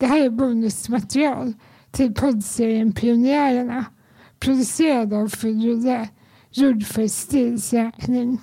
[0.00, 1.52] Det här är bonusmaterial
[1.90, 3.84] till poddserien Pionjärerna
[4.38, 6.08] producerad av Fudrulle,
[6.50, 8.40] gjord för STILs räkning.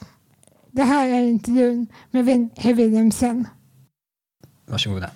[0.72, 3.48] Det här är intervjun med Herr Wilhelmsen.
[4.66, 5.10] Varsågoda.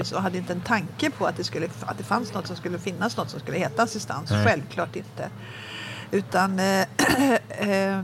[0.00, 2.56] Bondeservice och hade inte en tanke på att det, skulle, att det fanns något som
[2.56, 4.30] skulle finnas något som skulle heta assistans.
[4.30, 4.44] Mm.
[4.44, 5.30] Självklart inte.
[6.10, 6.86] Utan eh,
[7.48, 8.02] eh,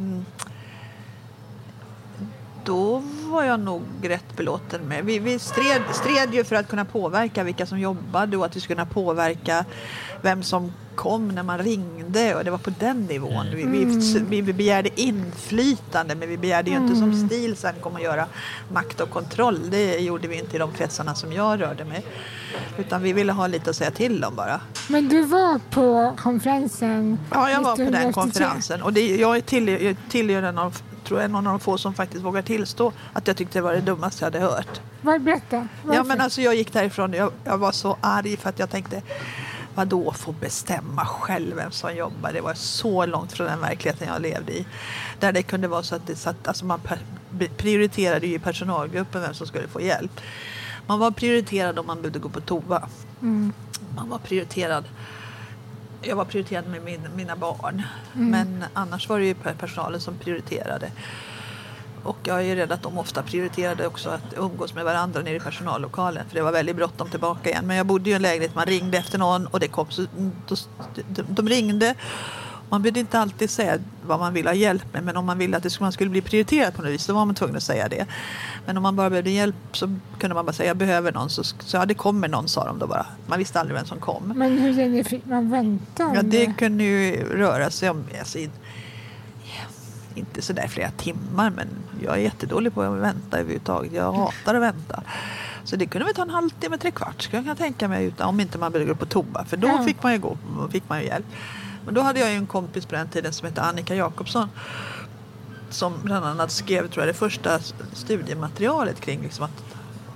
[2.65, 5.05] då var jag nog rätt belåten med.
[5.05, 8.61] Vi, vi stred, stred ju för att kunna påverka vilka som jobbade och att vi
[8.61, 9.65] skulle kunna påverka
[10.23, 13.47] vem som kom när man ringde och det var på den nivån.
[13.55, 14.01] Vi, mm.
[14.29, 16.87] vi, vi begärde inflytande men vi begärde ju mm.
[16.87, 17.29] inte som mm.
[17.29, 18.27] STIL sen kom att göra
[18.73, 19.71] makt och kontroll.
[19.71, 22.05] Det gjorde vi inte i de kretsarna som jag rörde mig.
[22.79, 24.61] Utan vi ville ha lite att säga till om bara.
[24.89, 27.19] Men du var på konferensen?
[27.31, 28.83] Ja, jag var på den konferensen.
[28.83, 29.41] Och det, jag är
[30.09, 33.27] tillhör, en av tror jag är någon av de få som faktiskt vågar tillstå att
[33.27, 34.81] jag tyckte det var det dummaste jag hade hört.
[35.01, 35.69] Var, berätta.
[35.93, 39.03] Ja, men alltså, jag gick därifrån jag, jag var så arg för att jag tänkte
[39.77, 42.33] vadå få bestämma själv vem som jobbar?
[42.33, 44.67] Det var så långt från den verkligheten jag levde i.
[45.21, 46.81] Där det kunde vara så att det satt, alltså man
[47.57, 50.21] prioriterade ju i personalgruppen vem som skulle få hjälp.
[50.87, 52.89] Man var prioriterad om man behövde gå på toa.
[53.21, 53.53] Mm.
[53.97, 54.85] Man var prioriterad
[56.03, 57.83] jag var prioriterad med min, mina barn.
[58.15, 58.31] Mm.
[58.31, 60.91] Men annars var det ju personalen som prioriterade.
[62.07, 65.41] Och jag är rädd att de ofta prioriterade också att umgås med varandra nere i
[65.41, 66.25] personallokalen.
[66.29, 67.67] För det var väldigt bråttom tillbaka igen.
[67.67, 70.07] Men jag bodde i en lägenhet, man ringde efter någon och det kom så,
[71.09, 71.95] de, de ringde.
[72.69, 75.57] Man behövde inte alltid säga vad man ville ha hjälp med men om man ville
[75.57, 77.89] att det, man skulle bli prioriterad på något vis då var man tvungen att säga
[77.89, 78.07] det.
[78.67, 81.31] Men om man bara behövde hjälp så kunde man bara säga jag behöver någon.
[81.31, 83.07] Så, så ja, det kommer någon sa de då bara.
[83.27, 84.33] Man visste aldrig vem som kom.
[84.37, 86.13] Men hur länge fick man vänta?
[86.15, 88.39] Ja, det kunde ju röra sig om alltså,
[90.17, 91.69] inte sådär flera timmar men
[92.03, 93.93] jag är jättedålig på att vänta överhuvudtaget.
[93.93, 95.03] Jag hatar att vänta.
[95.65, 98.29] Så det kunde väl ta en halvtimme, tre kvart skulle jag kunna tänka mig utan,
[98.29, 100.37] om inte man behövde gå på toa för då fick man ju gå,
[100.71, 101.27] fick man ju hjälp.
[101.85, 104.49] Men då hade jag ju en kompis på den tiden som hette Annika Jakobsson
[105.71, 107.61] som bland annat skrev tror jag, det första
[107.93, 109.65] studiematerialet kring liksom att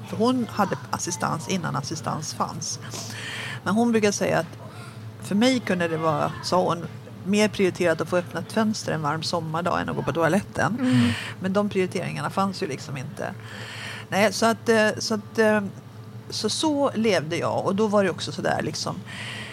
[0.09, 2.81] för hon hade assistans innan assistans fanns.
[3.65, 4.59] Men hon brukar säga att
[5.23, 6.87] för mig kunde det vara, sa hon,
[7.25, 10.77] mer prioriterat att få öppna ett fönster en varm sommardag än att gå på toaletten.
[10.81, 11.11] Mm.
[11.41, 13.35] Men de prioriteringarna fanns ju liksom inte.
[14.09, 15.61] Nej, så att, eh, så, att, eh,
[16.31, 18.97] så, så levde jag och då var det också sådär liksom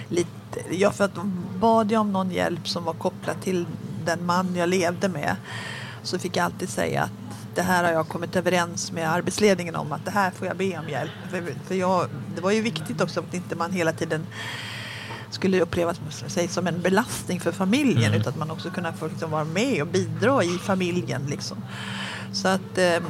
[0.10, 1.16] lite, ja för att
[1.60, 3.66] bad jag om någon hjälp som var kopplad till
[4.06, 5.36] den man jag levde med
[6.04, 7.12] så fick jag alltid säga att
[7.56, 10.78] det här har jag kommit överens med arbetsledningen om att det här får jag be
[10.78, 11.12] om hjälp.
[11.30, 14.26] För, för jag, det var ju viktigt också att inte man hela tiden
[15.30, 18.22] skulle upplevas sig som en belastning för familjen mm.
[18.22, 21.22] utan att man också kunde få liksom vara med och bidra i familjen.
[21.30, 21.58] Liksom.
[22.34, 23.04] Så att, eh,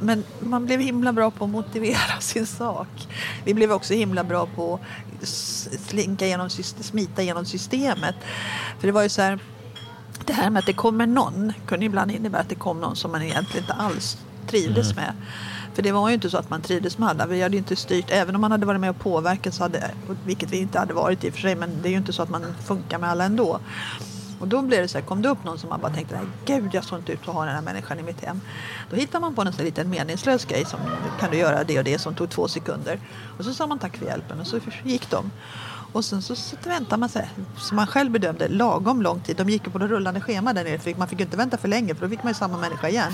[0.00, 3.08] men man blev himla bra på att motivera sin sak.
[3.44, 4.80] Vi blev också himla bra på
[5.22, 5.28] att
[5.86, 8.14] slinka genom, smita genom systemet.
[8.78, 9.38] För det var ju så här,
[10.24, 13.12] det här med att det kommer någon kunde ibland innebära att det kom någon som
[13.12, 15.04] man egentligen inte alls trivdes mm.
[15.04, 15.14] med.
[15.78, 17.26] För det var ju inte så att man trivdes med alla.
[17.26, 19.90] Vi hade inte styrt, även om man hade varit med och påverkat, så hade,
[20.26, 22.22] vilket vi inte hade varit i och för sig, men det är ju inte så
[22.22, 23.60] att man funkar med alla ändå.
[24.40, 26.26] Och då blev det så här, kom det upp någon som man bara tänkte, nej
[26.44, 28.40] gud jag såg inte ut att ha den här människan i mitt hem.
[28.90, 30.80] Då hittar man på en sån liten meningslös grej som
[31.20, 33.00] kan du göra det och det som tog två sekunder.
[33.38, 35.30] Och så sa man tack för hjälpen och så gick de.
[35.92, 39.36] Och sen så, så väntar man sig, som man själv bedömde, lagom lång tid.
[39.36, 41.68] De gick ju på det rullande schema där nere, för man fick inte vänta för
[41.68, 43.12] länge för då fick man ju samma människa igen.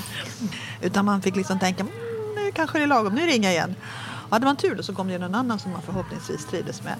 [0.81, 1.95] Utan man fick liksom tänka, mm,
[2.55, 3.75] kanske det är lagom, nu ringer jag igen.
[4.03, 6.97] Och hade man tur då så kom det någon annan som man förhoppningsvis trivdes med.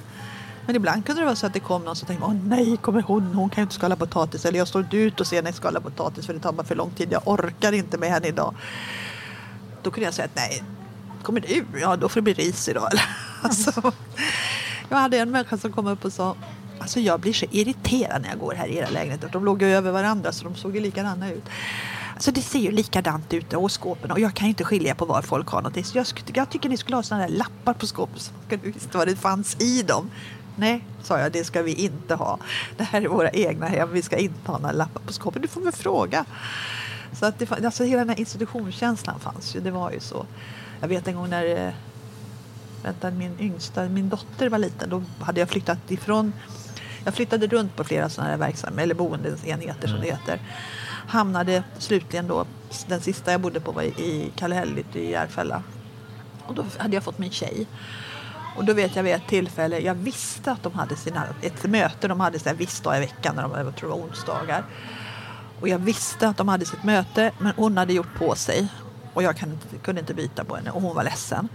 [0.67, 3.03] Men ibland kunde det vara så att det kom någon som tänkte, åh nej, kommer
[3.03, 4.45] hon, hon kan ju inte skala potatis.
[4.45, 6.75] Eller jag står inte ut och ser henne skala potatis för det tar bara för
[6.75, 8.55] lång tid, jag orkar inte med henne idag.
[9.83, 10.63] Då kunde jag säga att nej,
[11.23, 11.65] kommer du?
[11.81, 12.89] Ja, då får det bli ris idag.
[13.43, 13.93] Alltså,
[14.89, 16.37] jag hade en människa som kom upp och sa
[16.79, 19.29] Alltså jag blir så irriterad när jag går här i era lägenheter.
[19.33, 21.45] De låg ju över varandra så de såg ju likadana ut.
[22.25, 25.23] Alltså det ser ju likadant ut och skåpen och jag kan inte skilja på var
[25.23, 25.85] folk har någonting.
[25.85, 28.71] Så jag, jag tycker ni skulle ha sådana där lappar på skåpet så ska du
[28.71, 30.11] visste vad det fanns i dem.
[30.57, 32.39] Nej, sa jag, det ska vi inte ha.
[32.77, 35.43] Det här är våra egna hem, vi ska inte ha några lappar på skåpet.
[35.43, 36.25] Du får väl fråga.
[37.13, 39.61] Så att det, alltså hela den här institutionskänslan fanns ju.
[39.61, 40.27] Det var ju så.
[40.81, 41.73] Jag vet en gång när eh,
[42.83, 44.91] vänta, min yngsta, min dotter var liten.
[44.91, 46.33] Då hade jag flyttat ifrån.
[47.05, 50.41] Jag flyttade runt på flera sådana här verksamheter eller boendenheter som det heter.
[51.07, 52.47] Hamnade slutligen då,
[52.87, 55.63] den sista jag bodde på var i Kallhäll i Järfälla.
[56.47, 57.67] Och då hade jag fått min tjej.
[58.57, 62.09] Och då vet jag vid ett tillfälle, jag visste att de hade sina, ett möte,
[62.09, 64.65] de hade en viss dag i veckan, när de, jag tror det var onsdagar.
[65.61, 68.69] Och jag visste att de hade sitt möte, men hon hade gjort på sig.
[69.15, 71.49] Och jag kunde inte, kunde inte byta på henne och hon var ledsen.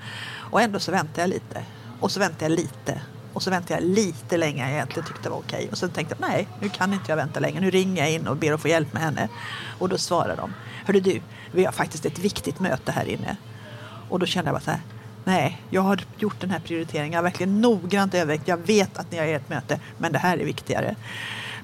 [0.51, 1.63] Och ändå så väntade jag lite.
[1.99, 3.01] Och så väntade jag lite.
[3.39, 5.67] Och så väntade jag lite längre än jag egentligen tyckte var okej.
[5.71, 7.59] Och sen tänkte jag, nej, nu kan inte jag vänta längre.
[7.59, 9.29] Nu ringer jag in och ber att få hjälp med henne.
[9.79, 10.53] Och då svarar de,
[10.85, 11.21] hörru du,
[11.51, 13.37] vi har faktiskt ett viktigt möte här inne.
[14.09, 14.81] Och då kände jag bara så här,
[15.23, 17.11] nej, jag har gjort den här prioriteringen.
[17.11, 18.47] Jag har verkligen noggrant övervägt.
[18.47, 20.95] Jag vet att ni har ert möte, men det här är viktigare.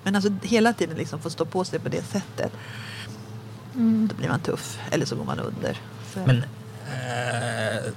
[0.03, 2.51] Men alltså hela tiden liksom få stå på sig på det sättet.
[3.73, 4.07] Mm.
[4.07, 5.77] Då blir man tuff, eller så går man under.
[6.13, 6.19] Så.
[6.19, 6.43] Men
[6.87, 7.91] eh,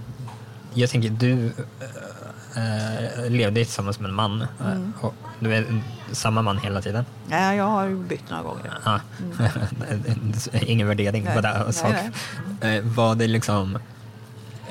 [0.75, 1.53] jag tänker, du
[2.59, 4.47] eh, levde tillsammans med en man.
[4.65, 4.93] Mm.
[5.01, 5.83] Och du är
[6.13, 7.05] samma man hela tiden?
[7.27, 8.79] Nej, jag har bytt några gånger.
[8.85, 8.99] Ah.
[9.19, 10.33] Mm.
[10.53, 11.73] Ingen värdering nej, på det.
[11.83, 12.11] Nej,
[12.61, 12.77] nej.
[12.77, 13.79] Eh, var det liksom...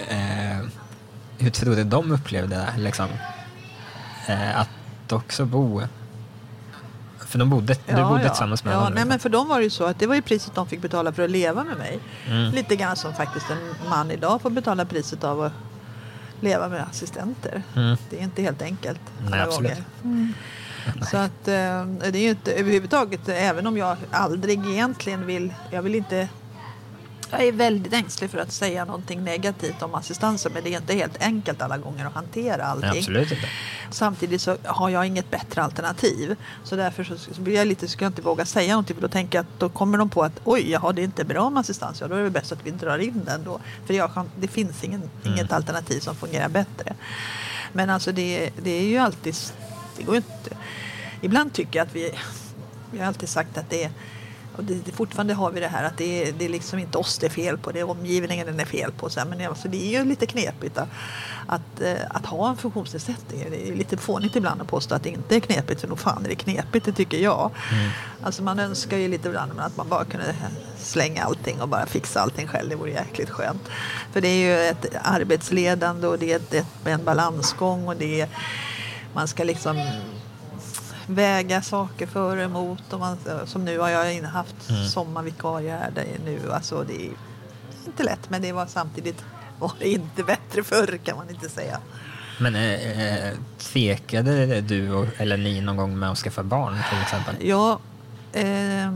[0.08, 0.68] Eh,
[1.38, 2.82] hur tror du de upplevde det?
[2.82, 3.08] Liksom,
[4.28, 5.82] eh, att också bo
[7.28, 8.30] för de bodde, ja, du bodde ja.
[8.30, 8.94] tillsammans med ja, honom?
[8.94, 10.82] Nej, men för dem var det ju så att det var ju priset de fick
[10.82, 12.00] betala för att leva med mig.
[12.28, 12.52] Mm.
[12.54, 15.52] Lite grann som faktiskt en man idag får betala priset av att
[16.40, 17.64] leva med assistenter.
[17.76, 17.98] Mm.
[18.10, 19.02] Det är inte helt enkelt.
[19.30, 19.78] Nej, absolut.
[20.04, 20.34] Mm.
[21.12, 25.82] Så att eh, det är ju inte överhuvudtaget, även om jag aldrig egentligen vill, jag
[25.82, 26.30] vill inte
[27.32, 30.94] jag är väldigt ängslig för att säga någonting negativt om assistansen men det är inte
[30.94, 32.90] helt enkelt alla gånger att hantera allting.
[32.90, 33.48] Nej, absolut inte.
[33.92, 36.36] Samtidigt så har jag inget bättre alternativ.
[36.64, 37.04] Så därför
[37.34, 39.60] så blir jag lite, ska jag inte våga säga någonting för då tänker jag att
[39.60, 42.02] då kommer de på att oj, jaha, det är inte bra med assistans.
[42.02, 43.60] Ja, då är det bäst att vi drar in den då.
[43.86, 45.34] För jag kan, det finns ingen, mm.
[45.34, 46.96] inget alternativ som fungerar bättre.
[47.74, 49.36] Men alltså det, det är ju alltid,
[49.98, 50.58] det går inte.
[51.22, 52.12] Ibland tycker jag att vi,
[52.92, 53.92] vi har alltid sagt att det är
[54.58, 57.26] och det, fortfarande har vi det här att det, det är liksom inte oss det
[57.26, 59.10] är fel på, det är omgivningen det är fel på.
[59.10, 60.90] Så men alltså, det är ju lite knepigt att,
[61.48, 63.46] att, eh, att, ha en funktionsnedsättning.
[63.50, 66.26] Det är lite fånigt ibland att påstå att det inte är knepigt, för nog fan
[66.26, 67.52] är det knepigt, det tycker jag.
[67.72, 67.90] Mm.
[68.24, 70.36] Alltså man önskar ju lite ibland att man bara kunde
[70.78, 73.70] slänga allting och bara fixa allting själv, det vore jäkligt skönt.
[74.12, 78.22] För det är ju ett arbetsledande och det är ett, ett, en balansgång och det
[78.22, 78.30] är,
[79.14, 79.78] man ska liksom
[81.08, 82.94] väga saker för och emot.
[82.94, 84.86] Och man, som nu har jag haft mm.
[84.86, 85.92] sommarvikarie här
[86.26, 86.52] nu.
[86.52, 87.12] Alltså det är
[87.86, 89.24] inte lätt men det var samtidigt
[89.60, 91.80] var det inte bättre förr kan man inte säga.
[92.40, 97.36] Men äh, tvekade du och, eller ni någon gång med att skaffa barn till exempel?
[97.48, 97.80] Ja.
[98.34, 98.92] Eh,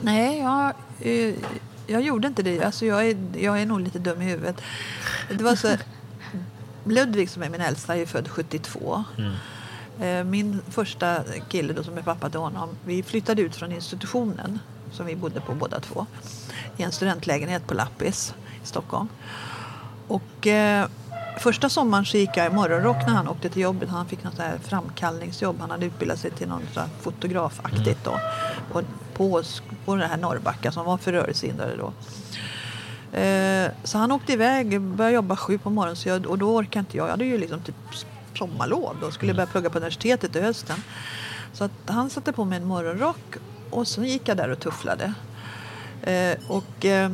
[0.00, 1.34] nej, jag, eh,
[1.86, 2.62] jag gjorde inte det.
[2.62, 4.56] Alltså jag, är, jag är nog lite dum i huvudet.
[5.30, 5.76] Det var så,
[6.84, 9.04] Ludvig som är min äldsta är född 72.
[9.18, 9.32] Mm.
[10.00, 11.16] Eh, min första
[11.48, 14.58] kille då, som är pappa till honom, vi flyttade ut från institutionen
[14.92, 16.06] som vi bodde på båda två
[16.76, 18.34] i en studentlägenhet på Lappis
[18.64, 19.08] i Stockholm.
[20.08, 20.86] Och eh,
[21.38, 23.88] första sommaren så gick jag i morgonrock när han åkte till jobbet.
[23.88, 25.60] Han fick något där framkallningsjobb.
[25.60, 28.20] Han hade utbildat sig till något fotografaktigt då
[28.72, 28.82] på,
[29.14, 29.42] på,
[29.84, 31.92] på det här Norrbacka som var för rörelsehindrade då.
[33.18, 36.78] Eh, så han åkte iväg, började jobba sju på morgonen så jag, och då orkade
[36.78, 37.06] inte jag.
[37.06, 37.74] Jag hade ju liksom typ
[38.36, 40.76] sommarlov då skulle börja plugga på universitetet i hösten.
[41.52, 43.36] Så att han satte på mig en morgonrock
[43.70, 45.14] och så gick jag där och tufflade.
[46.02, 47.10] Eh, och eh,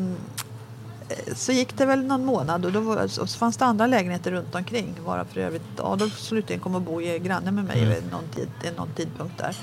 [1.34, 4.54] så gick det väl någon månad och då var, så fanns det andra lägenheter runt
[4.54, 4.94] omkring.
[5.04, 7.94] Varav för övrigt Adolf slutligen kom att bo i granne med mig mm.
[7.94, 9.56] vid någon, tid, någon tidpunkt där.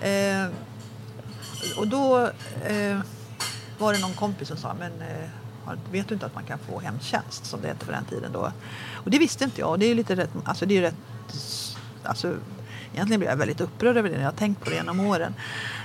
[0.00, 0.48] Eh,
[1.78, 2.30] och då
[2.64, 2.98] eh,
[3.78, 5.28] var det någon kompis som sa men eh,
[5.92, 8.52] vet du inte att man kan få hemtjänst som det hette på den tiden då?
[8.92, 9.80] Och det visste inte jag.
[9.80, 10.94] Det är ju lite rätt, alltså det är rätt,
[12.02, 12.34] alltså
[12.92, 15.34] egentligen blev jag väldigt upprörd över det när jag tänkt på det genom åren.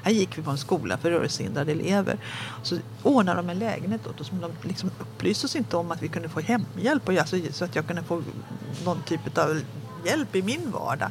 [0.03, 2.17] Här gick vi på en skola för rörelsehindrade elever.
[2.63, 6.01] Så ordnade de en lägenhet åt oss men de liksom upplyste oss inte om att
[6.01, 8.23] vi kunde få hemhjälp och alltså, så att jag kunde få
[8.85, 9.61] någon typ av
[10.05, 11.09] hjälp i min vardag.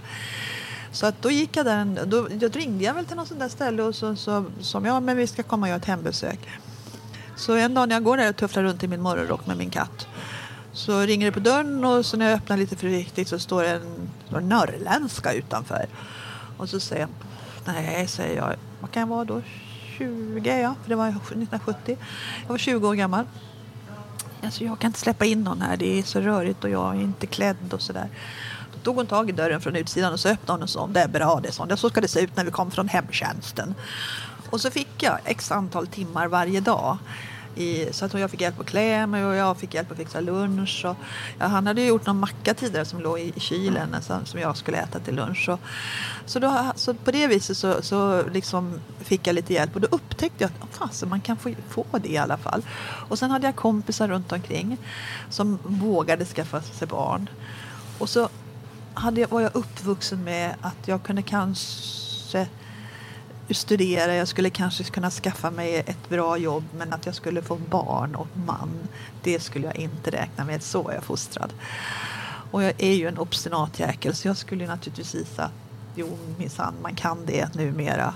[0.92, 3.48] Så att då gick jag där, då, då ringde jag väl till något sånt där
[3.48, 6.38] ställe och så, så som jag, men vi ska komma och göra ett hembesök.
[7.36, 9.70] Så en dag när jag går där och tufflar runt i min morgonrock med min
[9.70, 10.06] katt
[10.72, 13.70] så ringer det på dörren och så när jag öppnar lite försiktigt så står det
[13.70, 15.86] en, står en norrländska utanför.
[16.56, 17.10] Och så säger jag,
[17.74, 19.42] nej, säger jag, vad kan jag vara då?
[19.98, 21.96] 20 ja, för det var 1970.
[22.42, 23.24] Jag var 20 år gammal.
[24.42, 27.00] Alltså jag kan inte släppa in någon här, det är så rörigt och jag är
[27.00, 28.08] inte klädd och sådär.
[28.72, 31.00] Då tog hon tag i dörren från utsidan och så öppnade hon och sa det
[31.00, 33.74] är bra det, är så, så ska det se ut när vi kommer från hemtjänsten.
[34.52, 36.99] Och så fick jag x antal timmar varje dag
[37.54, 40.21] i, så att jag fick hjälp att klä mig och jag fick hjälp att fixa
[40.21, 40.85] lunch.
[40.85, 40.97] Och,
[41.38, 44.56] ja, han hade gjort någon macka tidigare som låg i, i kylen som, som jag
[44.56, 45.49] skulle äta till lunch.
[45.49, 45.61] Och,
[46.26, 49.88] så, då, så på det viset så, så liksom fick jag lite hjälp och då
[49.90, 52.62] upptäckte jag att fasen, man kan få, få det i alla fall.
[53.09, 54.78] Och sen hade jag kompisar runt omkring
[55.30, 57.30] som vågade skaffa sig barn.
[57.99, 58.28] Och så
[58.94, 62.47] hade jag, var jag uppvuxen med att jag kunde kanske
[63.50, 67.56] studera, jag skulle kanske kunna skaffa mig ett bra jobb men att jag skulle få
[67.56, 68.70] barn och man,
[69.22, 70.62] det skulle jag inte räkna med.
[70.62, 71.52] Så är jag fostrad.
[72.50, 75.52] Och jag är ju en obstinat jäkel så jag skulle naturligtvis visa att
[75.94, 78.14] jo minsann, man kan det numera.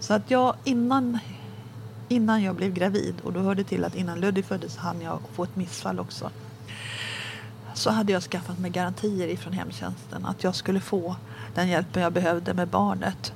[0.00, 1.18] Så att jag innan,
[2.08, 5.44] innan jag blev gravid och då hörde till att innan Ludvig föddes hann jag få
[5.44, 6.30] ett missfall också.
[7.74, 11.16] Så hade jag skaffat mig garantier ifrån hemtjänsten att jag skulle få
[11.54, 13.32] den hjälpen jag behövde med barnet.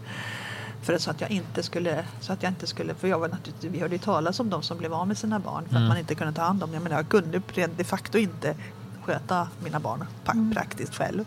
[0.83, 3.73] För så att jag inte skulle, så att jag inte skulle, för jag var naturligtvis,
[3.73, 5.83] vi hörde ju talas om de som blev av med sina barn för mm.
[5.83, 6.83] att man inte kunde ta hand om dem.
[6.91, 7.43] Jag jag kunde
[7.77, 8.55] de facto inte
[9.03, 10.53] sköta mina barn mm.
[10.55, 11.25] praktiskt själv.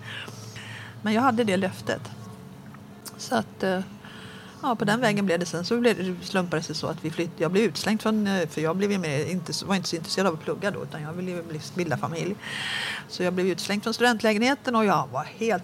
[1.02, 2.02] Men jag hade det löftet.
[3.18, 3.80] Så att eh,
[4.62, 5.66] ja, på den vägen blev det sen.
[5.66, 8.48] Så blev det, slumpade det sig så att vi flytt, Jag blev utslängd från, eh,
[8.48, 11.14] för jag blev med, inte, var inte så intresserad av att plugga då utan jag
[11.14, 11.44] ville
[11.76, 12.36] bilda familj.
[13.08, 15.64] Så jag blev utslängd från studentlägenheten och jag var helt,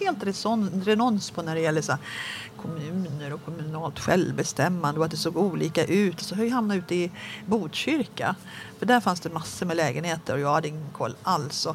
[0.00, 1.98] helt renons på när det gäller så
[2.62, 6.20] kommuner och kommunalt självbestämmande och att det såg olika ut.
[6.20, 7.10] Så jag hamnade ute i
[7.46, 8.36] Botkyrka.
[8.78, 11.66] För där fanns det massor med lägenheter och jag hade ingen koll alls.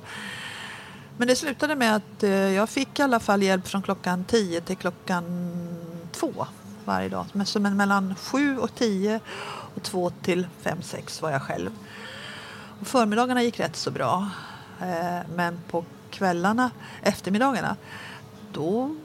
[1.17, 4.61] Men det slutade med att eh, jag fick i alla fall hjälp från klockan 10
[4.61, 5.25] till klockan
[6.11, 6.47] 2
[6.85, 7.25] varje dag.
[7.59, 9.19] Men mellan 7 och 10
[9.75, 11.69] och 2 till 5, 6 var jag själv.
[12.81, 14.29] Och förmiddagarna gick rätt så bra.
[14.81, 17.75] Eh, men på kvällarna, eftermiddagarna,
[18.51, 18.95] då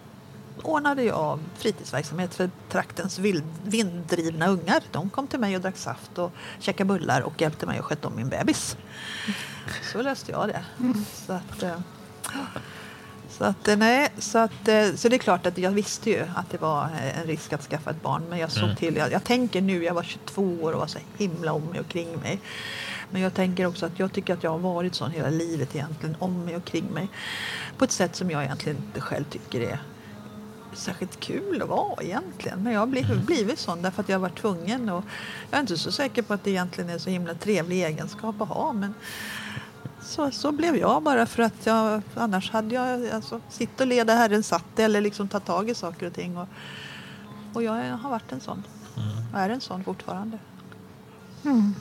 [0.62, 4.82] ordnade jag fritidsverksamhet för traktens vild, vinddrivna ungar.
[4.92, 8.08] De kom till mig och drack saft och käkade bullar och hjälpte mig att sköta
[8.08, 8.76] om min bebis.
[9.92, 10.64] Så löste jag det.
[11.26, 11.78] Så att, eh,
[13.38, 16.24] så att, eh, nej, så, att, eh, så det är klart att jag visste ju
[16.34, 18.22] att det var en risk att skaffa ett barn.
[18.28, 18.76] Men jag såg mm.
[18.76, 21.80] till, jag, jag tänker nu, jag var 22 år och var så himla om mig
[21.80, 22.40] och kring mig.
[23.10, 26.16] Men jag tänker också att jag tycker att jag har varit sån hela livet egentligen,
[26.18, 27.08] om mig och kring mig.
[27.78, 29.78] På ett sätt som jag egentligen inte själv tycker är
[30.72, 32.62] särskilt kul att vara egentligen.
[32.62, 33.24] Men jag har blivit, mm.
[33.24, 34.88] blivit sån därför att jag har varit tvungen.
[34.88, 35.04] Och
[35.50, 38.48] jag är inte så säker på att det egentligen är så himla trevlig egenskap att
[38.48, 38.72] ha.
[38.72, 38.94] Men
[40.04, 44.14] så, så blev jag bara för att jag annars hade jag alltså, sitt och leda
[44.14, 46.36] Herren satt eller liksom ta tag i saker och ting.
[46.36, 46.48] Och,
[47.52, 48.62] och jag har varit en sån.
[48.96, 49.32] Mm.
[49.32, 50.38] Och är en sån fortfarande.
[51.44, 51.74] Mm.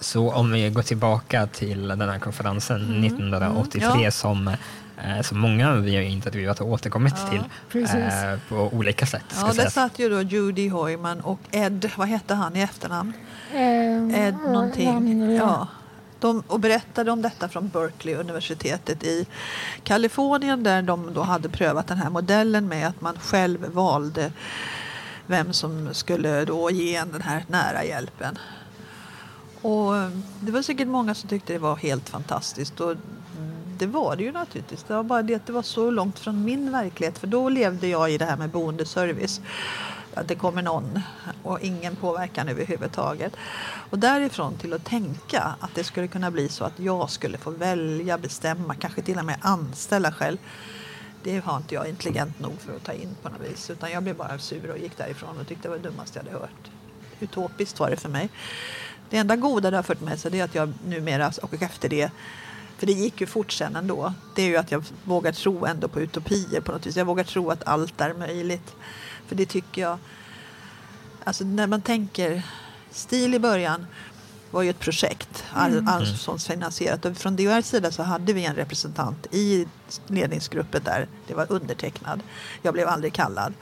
[0.00, 3.04] Så om vi går tillbaka till den här konferensen mm.
[3.04, 4.00] 1983 mm.
[4.04, 4.10] ja.
[4.10, 4.56] som
[5.04, 9.24] Eh, som många vi har intervjuat och återkommit ja, till eh, på olika sätt.
[9.36, 13.12] Ja, där satt ju då Judy Hoyman och Ed, vad hette han i efternamn?
[13.52, 15.30] Eh, Ed någonting.
[15.30, 15.68] Ja.
[16.20, 19.26] De, och berättade om detta från Berkeley universitetet i
[19.82, 24.32] Kalifornien där de då hade prövat den här modellen med att man själv valde
[25.26, 28.38] vem som skulle då ge en den här nära hjälpen.
[29.62, 30.10] Och eh,
[30.40, 32.80] det var säkert många som tyckte det var helt fantastiskt.
[32.80, 32.96] Och
[33.78, 34.82] det var det ju naturligtvis.
[34.82, 37.18] Det var bara det att det var så långt från min verklighet.
[37.18, 39.40] För då levde jag i det här med boendeservice.
[40.18, 41.00] Att det kommer någon
[41.42, 43.32] och ingen påverkan överhuvudtaget.
[43.90, 47.50] Och därifrån till att tänka att det skulle kunna bli så att jag skulle få
[47.50, 50.38] välja, bestämma, kanske till och med anställa själv.
[51.22, 53.70] Det har inte jag intelligent nog för att ta in på något vis.
[53.70, 56.24] Utan jag blev bara sur och gick därifrån och tyckte det var det dummaste jag
[56.24, 56.70] hade hört.
[57.20, 58.28] Utopiskt var det för mig.
[59.10, 62.10] Det enda goda det har fört med sig är att jag numera, och efter det,
[62.78, 64.14] för det gick ju fort sen ändå.
[64.34, 66.96] Det är ju att jag vågar tro ändå på utopier på något vis.
[66.96, 68.74] Jag vågar tro att allt är möjligt.
[69.28, 69.98] För det tycker jag...
[71.24, 72.42] Alltså när man tänker...
[72.90, 73.86] STIL i början
[74.50, 75.86] var ju ett projekt, mm.
[76.38, 77.04] finansierat.
[77.04, 79.66] Och från DHRs sida så hade vi en representant i
[80.06, 82.20] ledningsgruppen där det var undertecknad.
[82.62, 83.54] Jag blev aldrig kallad.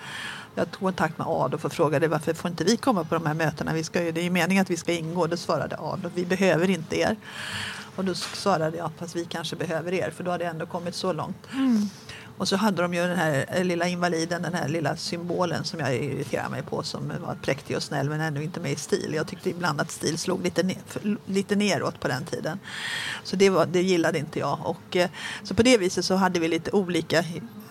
[0.55, 3.35] Jag tog kontakt med Adolf och frågade varför får inte vi komma på de här
[3.35, 3.73] mötena?
[3.73, 5.27] Vi ska, det är ju meningen att vi ska ingå.
[5.27, 7.17] Då svarade Adolf, vi behöver inte er.
[7.97, 10.95] Och då svarade jag, fast vi kanske behöver er, för då hade jag ändå kommit
[10.95, 11.37] så långt.
[11.53, 11.91] Mm.
[12.39, 15.81] Och så hade de ju den här eh, lilla invaliden, den här lilla symbolen som
[15.81, 19.13] jag irriterar mig på som var präktig och snäll men ännu inte med i stil.
[19.15, 20.79] Jag tyckte ibland att stil slog lite, ner,
[21.27, 22.59] lite neråt på den tiden.
[23.25, 24.59] Så det, var, det gillade inte jag.
[24.65, 25.11] Och, eh,
[25.43, 27.25] så på det viset så hade vi lite olika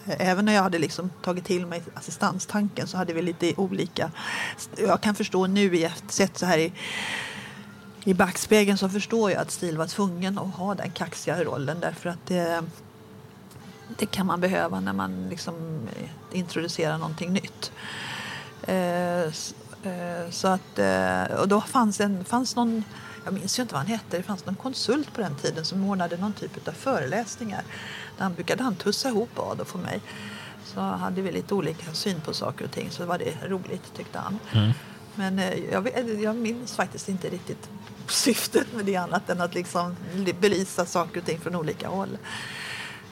[0.07, 4.11] Även när jag hade liksom tagit till mig assistanstanken så hade vi lite olika.
[4.77, 6.73] Jag kan förstå nu i sett så här i
[8.07, 12.09] i backspegeln så förstår jag att Stil var tvungen att ha den kaxiga rollen därför
[12.09, 12.63] att det,
[13.97, 15.87] det kan man behöva när man liksom
[16.31, 17.71] introducerar någonting nytt.
[18.61, 19.31] Eh,
[20.31, 20.79] så att,
[21.39, 22.83] och då fanns, en, fanns någon
[23.25, 26.17] jag minns inte vad han hette, det fanns någon konsult på den tiden som ordnade
[26.17, 27.63] någon typ av föreläsningar.
[28.17, 30.01] Han brukade han tussa ihop Adolf och mig.
[30.63, 34.19] Så hade vi lite olika syn på saker och ting så var det roligt tyckte
[34.19, 34.39] han.
[34.53, 34.71] Mm.
[35.15, 35.89] Men eh, jag,
[36.21, 37.69] jag minns faktiskt inte riktigt
[38.07, 39.95] syftet med det annat än att liksom
[40.39, 42.17] belysa saker och ting från olika håll.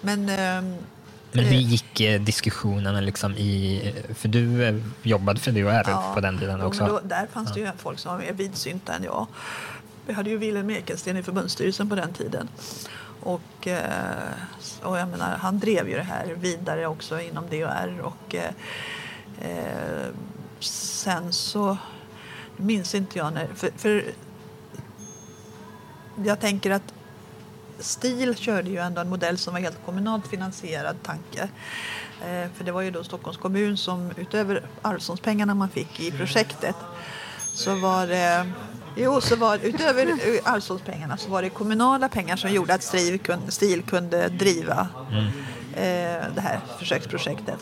[0.04, 0.76] Men, ehm,
[1.32, 3.82] men hur eh, gick eh, diskussionerna liksom i,
[4.16, 6.86] för du jobbade för DHR ja, på den tiden också?
[6.86, 7.56] Då, där fanns ja.
[7.56, 9.28] det ju folk som var mer vidsynta än jag.
[10.06, 12.48] Vi hade ju Wilhelm Ekensten i förbundsstyrelsen på den tiden.
[13.24, 14.34] Och, eh,
[14.82, 18.02] och jag menar, han drev ju det här vidare också inom DHR.
[18.02, 18.52] Och, eh,
[19.42, 20.08] eh,
[20.60, 21.78] sen så
[22.58, 23.48] minns inte jag när...
[23.56, 24.04] För, för
[26.26, 26.94] jag tänker att
[27.84, 31.42] STIL körde ju ändå en modell som var helt kommunalt finansierad tanke.
[32.22, 36.76] Eh, för det var ju då Stockholms kommun som utöver arvsfondspengarna man fick i projektet
[37.54, 38.52] så var det
[38.96, 40.08] Jo, så var, utöver
[40.44, 45.26] arvsfondspengarna så var det kommunala pengar som gjorde att STIL kunde, STIL kunde driva mm.
[45.74, 47.60] eh, det här försöksprojektet.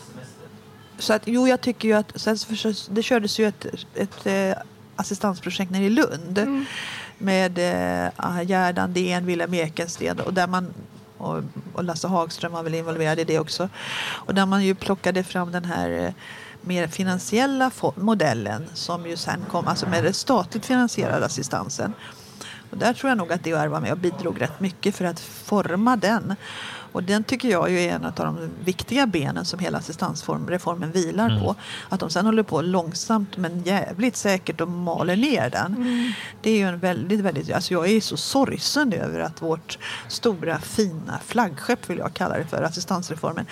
[0.98, 2.36] Så att, jo, jag tycker ju att sen
[2.90, 4.62] det kördes ju ett, ett, ett eh,
[4.96, 6.64] assistansprojekt nere i Lund mm
[7.22, 10.74] med eh, Gerd Andén, Wilhelm Ekensten och där man
[11.18, 13.68] och, och Lasse Hagström var väl involverad i det också.
[14.02, 16.12] Och där man ju plockade fram den här eh,
[16.60, 21.92] mer finansiella modellen som ju sen kom, alltså med den statligt finansierade assistansen.
[22.70, 25.20] Och där tror jag nog att DHR var med och bidrog rätt mycket för att
[25.20, 26.34] forma den.
[26.92, 31.42] Och den tycker jag är en av de viktiga benen som hela assistansreformen vilar mm.
[31.42, 31.54] på.
[31.88, 35.76] Att de sen håller på långsamt men jävligt säkert och maler ner den.
[35.76, 36.12] Mm.
[36.42, 40.58] Det är ju en väldigt, väldigt, alltså jag är så sorgsen över att vårt stora
[40.58, 43.46] fina flaggskepp vill jag kalla det för, assistansreformen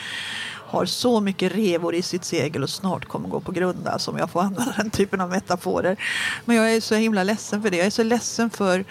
[0.70, 3.88] har så mycket revor i sitt segel och snart kommer gå på grund.
[3.88, 5.96] Alltså, om jag får använda den typen av metaforer.
[6.44, 7.76] Men jag är så himla ledsen för det.
[7.76, 8.84] Jag är så ledsen för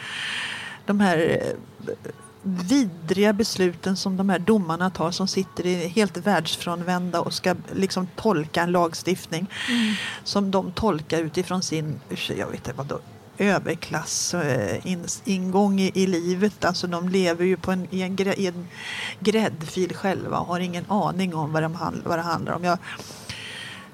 [0.86, 1.43] de här
[2.43, 8.08] vidriga besluten som de här domarna tar som sitter i helt världsfrånvända och ska liksom
[8.15, 9.93] tolka en lagstiftning mm.
[10.23, 11.99] som de tolkar utifrån sin,
[12.38, 12.88] jag vet inte vad
[13.39, 16.65] överklass eh, i, i, livet.
[16.65, 18.67] Alltså de lever ju på en, i, en, i en
[19.19, 22.63] gräddfil själva och har ingen aning om vad, de, vad det handlar om.
[22.63, 22.78] Jag,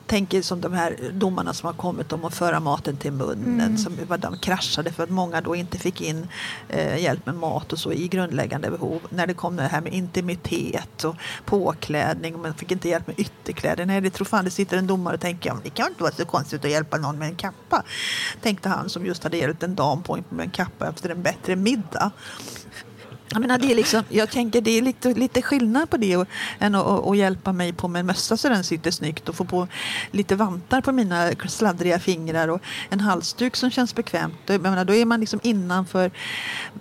[0.07, 3.61] tänker som de här domarna som har kommit om att föra maten till munnen.
[3.61, 3.77] Mm.
[3.77, 6.27] Som de kraschade för att många då inte fick in
[6.69, 9.01] eh, hjälp med mat och så i grundläggande behov.
[9.09, 11.15] När det kom det här med intimitet och
[11.45, 13.85] påklädning och man fick inte hjälp med ytterkläder.
[13.85, 16.13] Nej, det tror fan det sitter en domare och tänker ja, det kan inte vara
[16.13, 17.83] så konstigt att hjälpa någon med en kappa.
[18.41, 21.55] Tänkte han som just hade hjälpt en dam på med en kappa efter en bättre
[21.55, 22.11] middag.
[23.29, 26.27] Jag, menar, det är liksom, jag tänker det är lite, lite skillnad på det och,
[26.59, 29.45] än att, att, hjälpa mig på med en mössa så den sitter snyggt och få
[29.45, 29.67] på
[30.11, 34.37] lite vantar på mina sladdriga fingrar och en halsduk som känns bekvämt.
[34.45, 36.11] Jag menar, då är man liksom innanför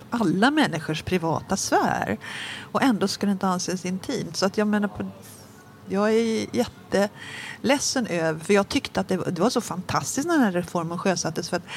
[0.09, 2.17] alla människors privata sfär
[2.71, 4.37] och ändå ska det inte anses intimt.
[4.37, 5.11] Så att jag menar på,
[5.89, 10.43] jag är jätteledsen över, för jag tyckte att det, det var så fantastiskt när den
[10.43, 11.67] här reformen sjösattes för att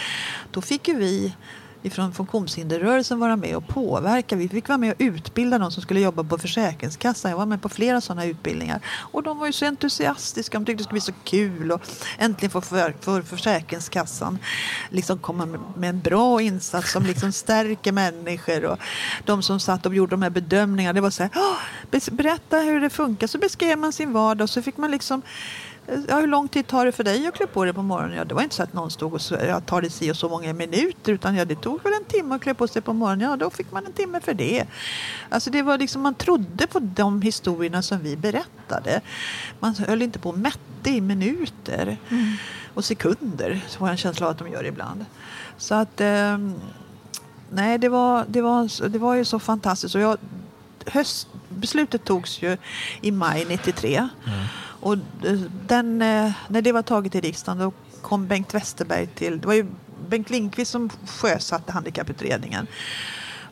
[0.51, 1.35] då fick ju vi
[1.83, 4.37] ifrån funktionshinderrörelsen vara med och påverka.
[4.37, 7.31] Vi fick vara med och utbilda de som skulle jobba på Försäkringskassan.
[7.31, 8.81] Jag var med på flera sådana utbildningar.
[8.87, 10.59] Och de var ju så entusiastiska.
[10.59, 11.81] De tyckte det skulle bli så kul och
[12.19, 14.39] äntligen få för, för Försäkringskassan
[14.91, 18.65] liksom komma med, med en bra insats som liksom stärker människor.
[18.65, 18.79] Och
[19.25, 22.91] de som satt och gjorde de här bedömningarna, det var så här, berätta hur det
[22.91, 23.27] funkar.
[23.27, 25.23] Så beskrev man sin vardag och så fick man liksom
[26.09, 28.17] Ja, hur lång tid tar det för dig att klä på dig på morgonen?
[28.17, 30.29] Ja, det var inte så att någon stod och ja, tar det si och så
[30.29, 33.31] många minuter utan ja, det tog väl en timme att klä på sig på morgonen.
[33.31, 34.65] Ja, då fick man en timme för det.
[35.29, 39.01] Alltså det var liksom, man trodde på de historierna som vi berättade.
[39.61, 42.33] Man höll inte på och mätte i minuter mm.
[42.75, 45.05] och sekunder, så har jag en känsla av att de gör ibland.
[45.59, 46.39] Så att, eh,
[47.51, 49.95] nej, det var, det, var, det var ju så fantastiskt.
[49.95, 50.19] Och jag,
[50.87, 52.57] höst, beslutet togs ju
[53.01, 53.97] i maj 93.
[53.97, 54.39] Mm.
[54.81, 59.41] Och eh, den, eh, när det var taget i riksdagen då kom Bengt Westerberg till,
[59.41, 59.67] det var ju
[60.09, 62.67] Bengt Lindqvist som sjösatte handikapputredningen.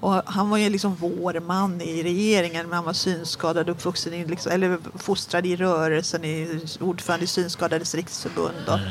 [0.01, 4.25] Och han var ju liksom vår man i regeringen, men han var synskadad, uppvuxen i,
[4.25, 8.69] liksom, eller fostrad i rörelsen, i, ordförande i Synskadades riksförbund.
[8.69, 8.91] Och, mm.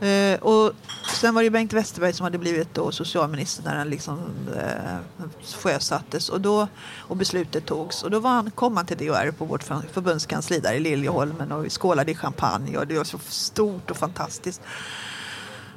[0.00, 0.72] Eh, och
[1.20, 4.18] sen var det Bengt Westerberg som hade blivit då socialminister när den liksom,
[4.56, 8.02] eh, sjösattes och, då, och beslutet togs.
[8.02, 11.64] Och då var han, kom han till DHR på vårt förbundskansli där i Liljeholmen och
[11.64, 14.60] vi skålade i champagne och det var så stort och fantastiskt.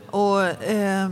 [0.10, 1.10] Och eh,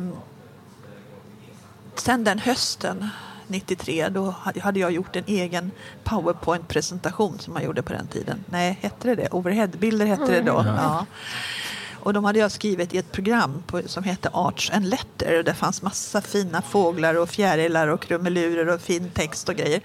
[1.95, 3.09] sen den hösten
[3.47, 5.71] 93 då hade jag gjort en egen
[6.03, 8.43] powerpoint-presentation som man gjorde på den tiden.
[8.49, 9.29] Nej, hette det det?
[9.31, 10.63] Overheadbilder hette det då.
[10.67, 11.05] Ja.
[11.99, 15.43] Och de hade jag skrivit i ett program på, som hette Arts and Letter.
[15.43, 19.81] Det fanns massa fina fåglar och fjärilar och krumelurer och fin text och grejer.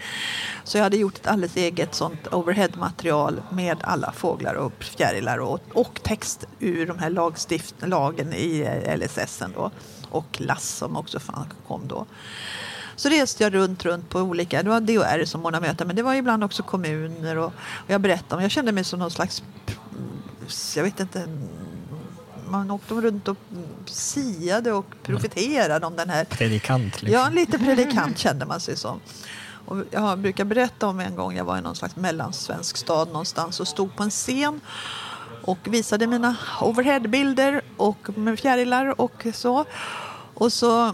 [0.65, 5.61] Så jag hade gjort ett alldeles eget sånt overhead-material med alla fåglar och fjärilar och,
[5.75, 9.71] och text ur de här lagstift, lagen i LSS då.
[10.11, 11.21] Och LASS som också
[11.67, 12.07] kom då.
[12.97, 16.03] Så reste jag runt, runt på olika, det var DHR som ordnade möten, men det
[16.03, 19.43] var ibland också kommuner och, och jag berättade om, jag kände mig som någon slags,
[20.77, 21.29] jag vet inte,
[22.53, 23.37] man åkte runt och
[23.87, 26.25] siade och profeterade om den här...
[26.25, 27.03] Predikant?
[27.03, 27.21] Liksom.
[27.21, 29.01] Ja, lite predikant kände man sig som.
[29.67, 33.61] Och jag brukar berätta om en gång jag var i någon slags mellansvensk stad någonstans
[33.61, 34.61] och stod på en scen
[35.43, 39.65] och visade mina overheadbilder och med fjärilar och så.
[40.35, 40.93] Och så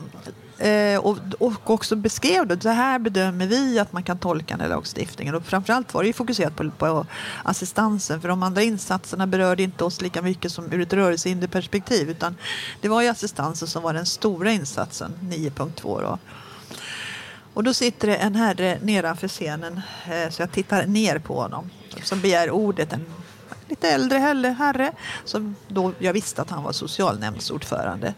[0.59, 2.63] Eh, och, och också beskrev det.
[2.63, 5.35] Så här bedömer vi att man kan tolka den här lagstiftningen.
[5.35, 7.07] Och framförallt var det ju fokuserat på, på
[7.43, 8.21] assistansen.
[8.21, 12.11] För de andra insatserna berörde inte oss lika mycket som ur ett rörelsehinderperspektiv.
[12.11, 12.37] Utan
[12.81, 16.19] det var ju assistansen som var den stora insatsen, 9.2 då.
[17.55, 21.71] Och då sitter det en herre nedanför scenen, eh, så jag tittar ner på honom,
[22.03, 22.93] som begär ordet.
[22.93, 23.07] En
[23.69, 24.19] lite äldre
[24.59, 24.93] herre
[25.25, 28.15] som då jag visste att han var socialnämndsordförande.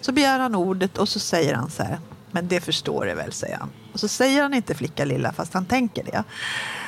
[0.00, 1.98] Så begär han ordet och så säger han så här,
[2.30, 3.70] men det förstår du väl, säger han.
[3.92, 6.24] Och så säger han inte flicka lilla fast han tänker det.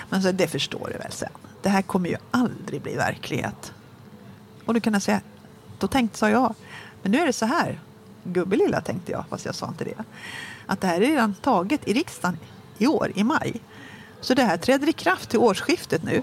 [0.09, 1.51] Men så det förstår du väl, säger han.
[1.63, 3.73] Det här kommer ju aldrig bli verklighet.
[4.65, 5.21] Och då kan jag säga,
[5.79, 6.55] då tänkte sa jag,
[7.03, 7.81] men nu är det så här,
[8.25, 10.05] gubbe lilla tänkte jag, fast jag sa inte det.
[10.67, 12.39] Att det här är redan taget i riksdagen
[12.79, 13.61] i år, i maj.
[14.21, 16.23] Så det här träder i kraft till årsskiftet nu.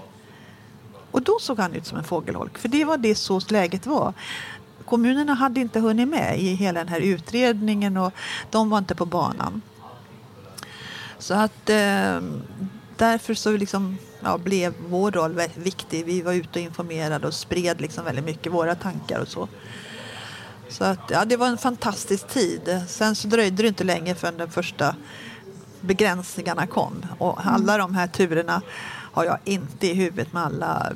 [1.12, 4.14] Och då såg han ut som en fågelholk, för det var det så läget var.
[4.84, 8.12] Kommunerna hade inte hunnit med i hela den här utredningen och
[8.50, 9.62] de var inte på banan.
[11.18, 12.20] Så att eh,
[12.96, 16.04] därför så liksom, ja, blev vår roll väldigt viktig.
[16.04, 19.48] Vi var ute och informerade och spred liksom väldigt mycket våra tankar och så.
[20.68, 22.82] Så att, ja, det var en fantastisk tid.
[22.88, 24.96] Sen så dröjde det inte länge förrän de första
[25.80, 27.06] begränsningarna kom.
[27.18, 28.62] Och alla de här turerna
[29.12, 30.92] har jag inte i huvudet med alla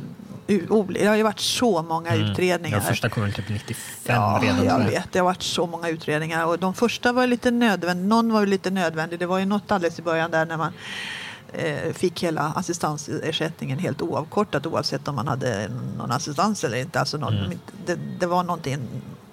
[0.47, 2.31] det har ju varit så många mm.
[2.31, 2.77] utredningar.
[2.77, 4.65] Ja, första kom typ 95 ja, redan.
[4.65, 5.13] jag vet.
[5.13, 6.47] Det har varit så många utredningar.
[6.47, 8.07] Och de första var lite nödvändiga.
[8.09, 9.19] Någon var lite nödvändig.
[9.19, 10.73] Det var ju något alldeles i början där när man
[11.53, 17.01] eh, fick hela assistansersättningen helt oavkortat oavsett om man hade någon assistans eller inte.
[17.01, 17.59] Alltså någon, mm.
[17.87, 18.89] det, det, var någonting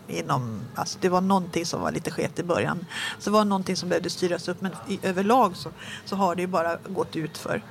[0.08, 2.86] inom, alltså det var någonting som var lite skevt i början.
[3.20, 5.70] Så det var någonting som behövde styras upp men i, överlag så,
[6.06, 7.62] så har det ju bara gått ut för.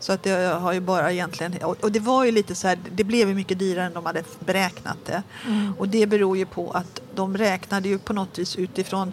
[0.00, 3.04] Så att det har ju bara egentligen, och det var ju lite så här, det
[3.04, 5.22] blev ju mycket dyrare än de hade beräknat det.
[5.46, 5.74] Mm.
[5.78, 9.12] Och det beror ju på att de räknade ju på något vis utifrån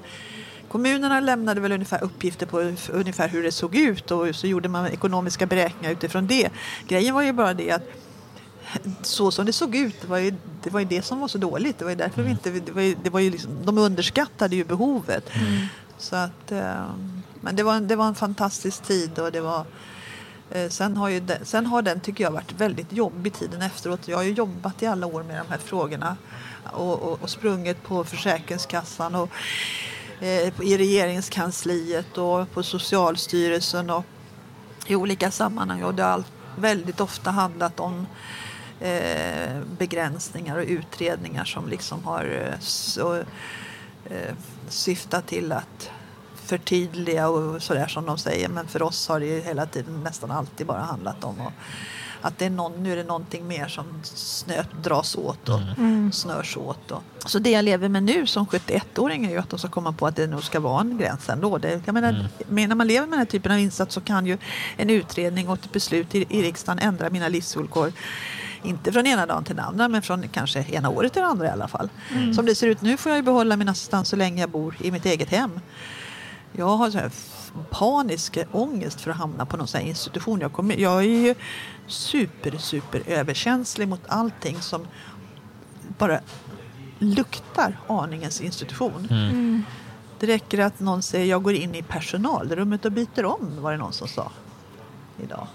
[0.68, 4.88] Kommunerna lämnade väl ungefär uppgifter på ungefär hur det såg ut och så gjorde man
[4.88, 6.50] ekonomiska beräkningar utifrån det.
[6.88, 7.84] Grejen var ju bara det att
[9.02, 11.38] så som det såg ut, det var ju det, var ju det som var så
[11.38, 11.80] dåligt.
[11.80, 14.56] Det var ju därför vi inte, det var ju, det var ju liksom, de underskattade
[14.56, 15.30] ju behovet.
[15.36, 15.68] Mm.
[15.98, 16.86] Så att, eh,
[17.42, 19.66] men det var, det var en fantastisk tid och det var
[20.52, 24.08] Eh, sen har, ju den, sen har den, tycker jag, varit väldigt jobbig tiden efteråt.
[24.08, 26.18] Jag har ju jobbat i alla år med de här frågorna
[26.64, 29.30] och, och, och sprungit på Försäkringskassan och
[30.20, 34.06] eh, i regeringskansliet och på Socialstyrelsen och
[34.88, 35.84] i olika sammanhang.
[35.84, 36.24] Och det har
[36.58, 38.08] väldigt ofta handlat om
[38.80, 43.16] eh, begränsningar och utredningar som liksom har eh, så,
[44.06, 44.34] eh,
[44.70, 45.90] syftat till att
[46.46, 48.50] förtydliga och sådär som de säger.
[48.50, 51.54] Men för oss har det ju hela tiden nästan alltid bara handlat om att,
[52.22, 56.12] att det är någon, nu är det någonting mer som snö, dras åt och mm.
[56.12, 56.92] snörs åt.
[56.92, 57.04] Och.
[57.26, 60.08] Så det jag lever med nu som 71-åring är ju att de ska komma på
[60.08, 61.58] att det nog ska vara en gräns ändå.
[61.58, 62.10] Det, jag menar,
[62.48, 62.70] mm.
[62.70, 64.38] När man lever med den här typen av insats så kan ju
[64.78, 67.94] en utredning och ett beslut i, i riksdagen ändra mina livsvillkor
[68.66, 71.48] inte från ena dagen till den andra, men från kanske ena året till det andra
[71.48, 71.90] i alla fall.
[72.12, 72.34] Mm.
[72.34, 74.92] Som det ser ut nu får jag behålla min assistans så länge jag bor i
[74.92, 75.60] mitt eget hem.
[76.58, 77.12] Jag har så här
[77.70, 80.40] panisk ångest för att hamna på någon sån institution.
[80.40, 81.36] Jag, kommer, jag är ju
[81.88, 84.88] super, super överkänslig mot allting som
[85.98, 86.20] bara
[87.00, 89.08] luktar aningens institution.
[89.10, 89.30] Mm.
[89.30, 89.64] mm.
[90.20, 93.78] Det räcker att någon säger jag går in i personalrummet och byter om, var det
[93.78, 94.32] någon som sa
[95.24, 95.48] idag.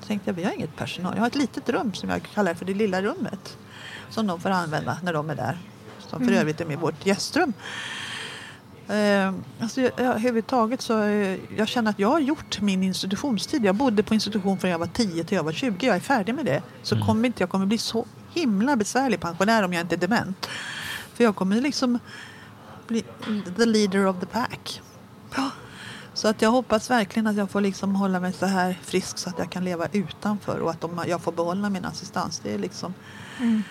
[0.00, 1.12] Då tänkte jag, vi har inget personal.
[1.14, 3.58] Jag har ett litet rum som jag kallar för det lilla rummet.
[4.10, 5.58] Som de får använda när de är där.
[5.98, 6.40] Som för mm.
[6.40, 7.52] övrigt är med vårt gästrum.
[8.88, 13.64] Eh, alltså, jag, överhuvudtaget så eh, jag känner att jag har gjort min institutionstid.
[13.64, 15.86] Jag bodde på institution från jag var 10 till jag var 20.
[15.86, 16.62] Jag är färdig med det.
[16.82, 17.06] Så mm.
[17.06, 20.48] kommer inte jag kommer bli så himla besvärlig pensionär om jag inte är dement.
[21.14, 21.98] För jag kommer liksom
[22.86, 23.04] bli
[23.56, 24.82] the leader of the pack.
[26.14, 29.30] Så att jag hoppas verkligen att jag får liksom hålla mig så här frisk så
[29.30, 32.40] att jag kan leva utanför och att de, jag får behålla min assistans.
[32.44, 32.94] Det är liksom...
[33.38, 33.62] Mm.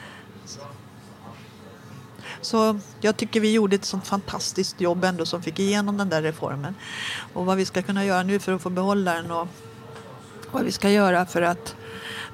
[2.42, 6.22] Så jag tycker vi gjorde ett sånt fantastiskt jobb ändå som fick igenom den där
[6.22, 6.76] reformen.
[7.34, 9.48] Och vad vi ska kunna göra nu för att få behålla den och
[10.52, 11.76] vad vi ska göra för att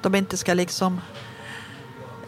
[0.02, 1.00] de inte ska liksom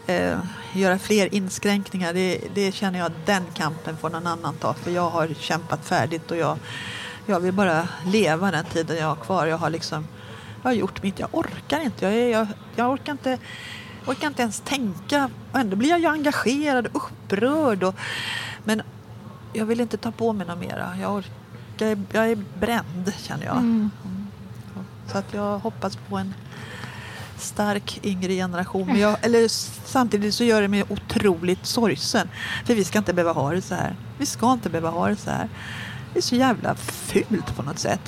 [0.07, 0.39] eh,
[0.73, 2.13] göra fler inskränkningar.
[2.13, 4.73] Det, det, känner jag att den kampen får någon annan ta.
[4.73, 6.57] För jag har kämpat färdigt och jag,
[7.25, 9.45] jag vill bara leva den tiden jag har kvar.
[9.45, 10.07] Jag har liksom
[10.61, 11.19] jag har gjort mitt.
[11.19, 12.05] Jag orkar inte.
[12.05, 13.37] Jag, jag, jag orkar inte
[14.07, 15.29] orkar inte ens tänka.
[15.51, 17.83] Och ändå blir jag ju engagerad och upprörd.
[17.83, 17.95] Och,
[18.63, 18.81] men
[19.53, 20.97] jag vill inte ta på mig något mera.
[21.01, 23.57] Jag, orkar, jag är bränd känner jag.
[23.57, 23.91] Mm.
[24.05, 24.27] Mm.
[25.11, 26.33] Så att jag hoppas på en
[27.37, 28.87] stark yngre generation.
[28.87, 29.47] Men jag, eller,
[29.87, 32.29] samtidigt så gör det mig otroligt sorgsen.
[32.65, 33.95] För vi ska inte behöva ha det så här.
[34.17, 35.49] Vi ska inte behöva ha det så här.
[36.17, 37.99] Det är så jävla fult på något sätt.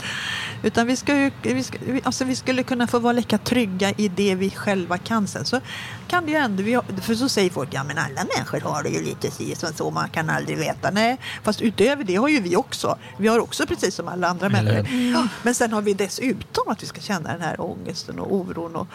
[0.63, 4.07] Utan vi, ska ju, vi, ska, alltså vi skulle kunna få vara lika trygga i
[4.07, 5.27] det vi själva kan.
[5.27, 5.61] Sen så
[6.07, 9.03] kan det ju ändå, för så säger folk, ja men alla människor har det ju
[9.03, 10.91] lite si som så, man kan aldrig veta.
[10.91, 12.97] Nej, fast utöver det har ju vi också.
[13.17, 14.79] Vi har också precis som alla andra människor.
[14.79, 15.27] Mm.
[15.43, 18.75] Men sen har vi dessutom att vi ska känna den här ångesten och oron.
[18.75, 18.87] Och,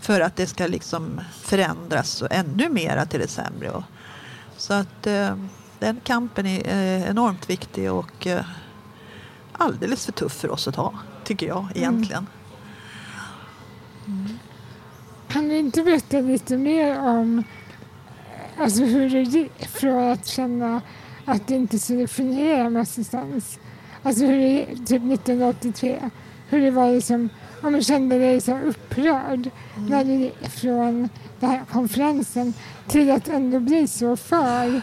[0.00, 3.70] för att det ska liksom förändras ännu mera till det sämre.
[3.70, 3.84] Och,
[4.56, 5.36] så att eh,
[5.78, 8.44] den kampen är eh, enormt viktig och eh,
[9.52, 12.26] alldeles för tuff för oss att ha, tycker jag egentligen.
[14.06, 14.38] Mm.
[15.28, 17.44] Kan du inte berätta lite mer om
[18.58, 20.82] alltså hur det gick från att känna
[21.24, 23.58] att det inte skulle fungera med assistans?
[24.02, 26.10] Alltså hur det, typ 1983,
[26.48, 27.28] hur det var liksom,
[27.62, 29.88] om du kände dig så upprörd mm.
[29.88, 31.08] när du gick från
[31.40, 32.54] den här konferensen
[32.88, 34.82] till att ändå bli så för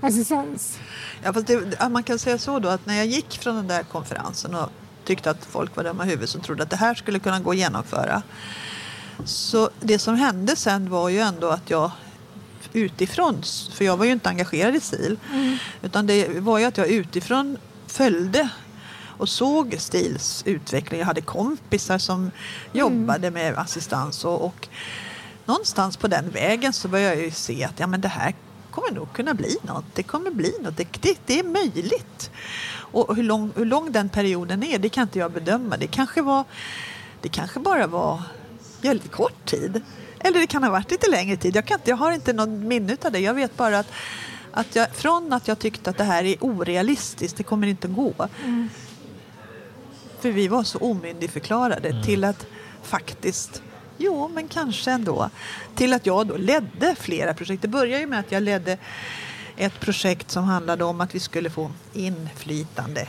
[0.00, 0.78] assistans?
[1.22, 3.82] Ja, fast det, man kan säga så då att när jag gick från den där
[3.82, 4.68] konferensen och
[5.04, 7.50] tyckte att folk var dumma i huvudet som trodde att det här skulle kunna gå
[7.50, 8.22] att genomföra.
[9.24, 11.90] Så det som hände sen var ju ändå att jag
[12.72, 15.56] utifrån, för jag var ju inte engagerad i STIL, mm.
[15.82, 18.48] utan det var ju att jag utifrån följde
[19.20, 21.00] och såg STILs utveckling.
[21.00, 22.30] Jag hade kompisar som
[22.72, 23.34] jobbade mm.
[23.34, 24.68] med assistans och, och
[25.46, 28.34] någonstans på den vägen så började jag ju se att ja, men det här
[28.80, 29.84] kommer nog kunna bli något.
[29.94, 30.76] Det kommer bli något.
[30.76, 32.30] Det, det, det är möjligt.
[32.72, 35.76] Och hur lång, hur lång den perioden är, det kan inte jag bedöma.
[35.76, 36.44] Det kanske, var,
[37.20, 38.22] det kanske bara var
[38.82, 39.82] väldigt kort tid.
[40.18, 41.56] Eller det kan ha varit lite längre tid.
[41.56, 43.18] Jag, kan inte, jag har inte någon minne av det.
[43.18, 43.92] Jag vet bara att,
[44.52, 47.94] att jag, från att jag tyckte att det här är orealistiskt, det kommer inte att
[47.94, 48.28] gå.
[48.44, 48.68] Mm.
[50.20, 52.02] För vi var så omyndigförklarade mm.
[52.02, 52.46] till att
[52.82, 53.62] faktiskt
[54.02, 55.30] Jo, men kanske ändå.
[55.74, 57.62] Till att jag då ledde flera projekt.
[57.62, 58.78] Det började ju med att jag ledde
[59.56, 63.08] ett projekt som handlade om att vi skulle få inflytande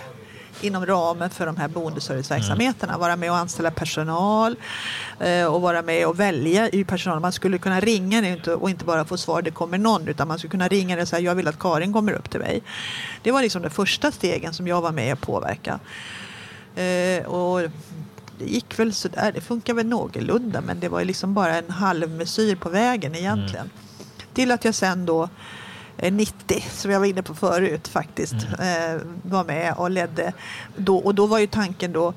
[0.61, 2.97] inom ramen för de här boendeserviceverksamheterna.
[2.97, 4.55] Vara med och anställa personal
[5.19, 7.19] eh, och vara med och välja i personal.
[7.19, 10.51] Man skulle kunna ringa och inte bara få svar det kommer någon utan man skulle
[10.51, 12.63] kunna ringa och säga jag vill att Karin kommer upp till mig.
[13.23, 15.79] Det var liksom de första stegen som jag var med och påverka.
[16.75, 17.61] Eh, och
[18.41, 22.55] det gick väl sådär, det funkar väl någorlunda men det var liksom bara en halvmesyr
[22.55, 23.65] på vägen egentligen.
[23.65, 24.33] Mm.
[24.33, 25.29] Till att jag sen då
[26.11, 28.95] 90, som jag var inne på förut faktiskt, mm.
[28.95, 30.33] eh, var med och ledde.
[30.75, 32.13] Då, och då var ju tanken då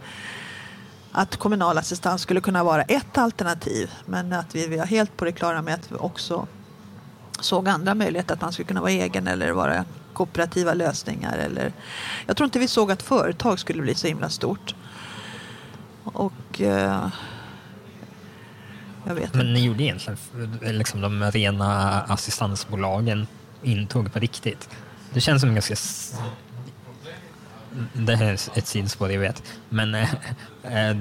[1.13, 5.33] att kommunal assistans skulle kunna vara ett alternativ men att vi var helt på det
[5.33, 6.47] klara med att vi också
[7.41, 11.37] såg andra möjligheter att man skulle kunna vara egen eller vara kooperativa lösningar.
[11.37, 11.73] Eller,
[12.27, 14.75] jag tror inte vi såg att företag skulle bli så himla stort.
[16.05, 17.09] Och eh,
[19.07, 20.19] jag vet Men ni gjorde egentligen
[20.61, 23.27] liksom de rena assistansbolagen
[23.63, 24.69] intåg på riktigt.
[25.13, 25.75] Det känns som en ganska...
[27.93, 29.43] Det här är ett sidospår, jag vet.
[29.69, 30.09] Men äh,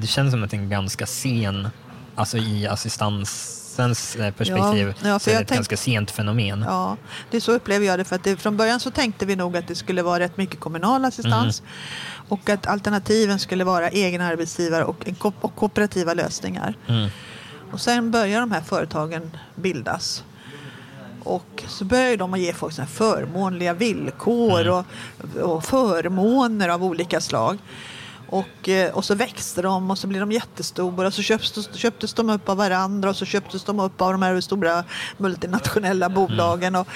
[0.01, 1.67] det känns som att en ganska sen,
[2.15, 5.57] alltså i assistansens eh, perspektiv, ja, ja, så är det ett tänk...
[5.57, 6.63] ganska sent fenomen.
[6.67, 6.97] Ja,
[7.31, 8.03] det är så upplever jag det.
[8.03, 10.59] För att det, från början så tänkte vi nog att det skulle vara rätt mycket
[10.59, 11.59] kommunal assistans.
[11.59, 11.71] Mm.
[12.29, 15.05] Och att alternativen skulle vara egen arbetsgivare och,
[15.41, 16.73] och kooperativa lösningar.
[16.88, 17.09] Mm.
[17.71, 20.23] Och sen börjar de här företagen bildas.
[21.23, 24.73] Och så börjar de att ge folk såna förmånliga villkor mm.
[24.73, 24.86] och,
[25.41, 27.57] och, förmåner av olika slag.
[28.29, 32.13] Och, eh, och så växte de och så blir de jättestora och så köptes, köptes
[32.13, 34.83] de upp av varandra och så köptes de upp av de här stora
[35.17, 36.75] multinationella bolagen.
[36.75, 36.88] Och,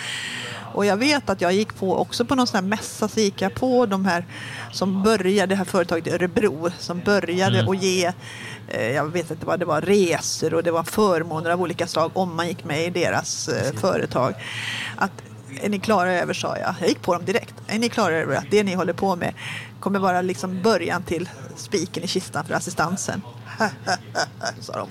[0.74, 3.42] och jag vet att jag gick på också på någon sån här mässa så gick
[3.42, 4.26] jag på de här
[4.72, 7.72] som började, det här företaget i Örebro som började mm.
[7.72, 8.12] att ge
[8.68, 12.12] eh, jag vet inte vad det var, resor och det var förmåner av olika slag
[12.14, 14.34] om man gick med i deras eh, företag.
[14.96, 15.12] Att
[15.62, 16.76] är ni klara över, sa jag.
[16.80, 17.54] Jag gick på dem direkt.
[17.68, 19.34] Är ni klara över att det ni håller på med
[19.80, 23.22] kommer vara liksom början till spiken i kistan för assistansen?
[24.60, 24.90] sa de.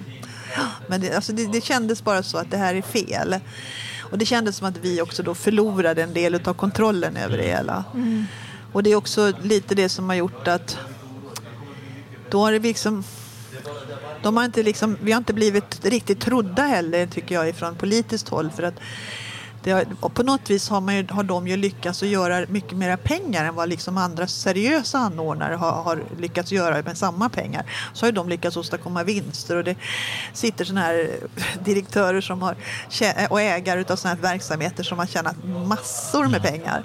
[0.89, 3.37] Men det, alltså det, det kändes bara så att det här är fel.
[4.11, 7.47] Och det kändes som att vi också då förlorade en del av kontrollen över det
[7.47, 7.85] hela.
[7.95, 8.25] Mm.
[8.73, 10.79] Och det är också lite det som har gjort att
[12.31, 13.05] då har det liksom
[14.23, 18.29] de har inte liksom, vi har inte blivit riktigt trodda heller tycker jag från politiskt
[18.29, 18.81] håll för att
[19.71, 22.97] har, på något vis har, man ju, har de ju lyckats att göra mycket mer
[22.97, 27.65] pengar än vad liksom andra seriösa anordnare har, har lyckats göra med samma pengar.
[27.93, 29.77] Så har de lyckats åstadkomma vinster och det
[30.33, 31.11] sitter sådana här
[31.65, 32.57] direktörer som har,
[33.31, 36.85] och ägare av sådana här verksamheter som har tjänat massor med pengar.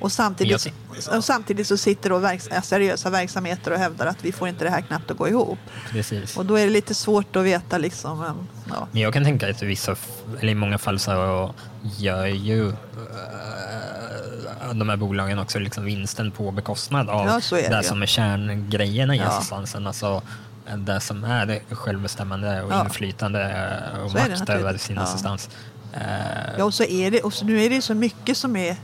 [0.00, 0.72] Och samtidigt,
[1.16, 4.70] och samtidigt så sitter då verks, seriösa verksamheter och hävdar att vi får inte det
[4.70, 5.58] här knappt att gå ihop.
[5.90, 6.36] Precis.
[6.36, 8.46] Och då är det lite svårt att veta liksom.
[8.68, 8.88] Ja.
[8.92, 9.96] Men jag kan tänka att i vissa,
[10.40, 11.54] eller i många fall så
[11.98, 12.74] gör ju uh,
[14.74, 19.14] de här bolagen också liksom vinsten på bekostnad av ja, det, det som är kärngrejerna
[19.14, 19.24] i ja.
[19.24, 19.86] assistansen.
[19.86, 20.22] Alltså,
[20.76, 22.84] det som är självbestämmande och ja.
[22.84, 25.50] inflytande och så makt över sin assistans.
[26.58, 28.76] Ja, och så är det, och nu är det så mycket som är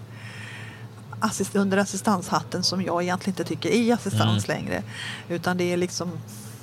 [1.20, 4.58] assist, under assistanshatten som jag egentligen inte tycker är assistans mm.
[4.58, 4.82] längre.
[5.28, 6.10] Utan det är liksom,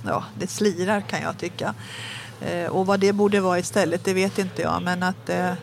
[0.05, 1.73] ja, det slirar kan jag tycka.
[2.41, 4.81] Eh, och vad det borde vara istället, det vet inte jag.
[4.83, 5.53] Men att, eh,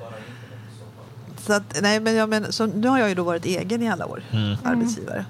[1.47, 3.91] så att, nej, men, ja, men, så nu har jag ju då varit egen i
[3.91, 4.57] alla år, mm.
[4.65, 5.25] arbetsgivare.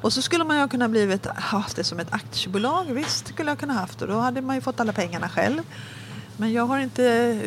[0.00, 3.58] Och så skulle man ju kunna blivit, haft det som ett aktiebolag, visst skulle jag
[3.58, 5.62] kunna haft och då hade man ju fått alla pengarna själv.
[6.36, 7.02] Men jag har, inte,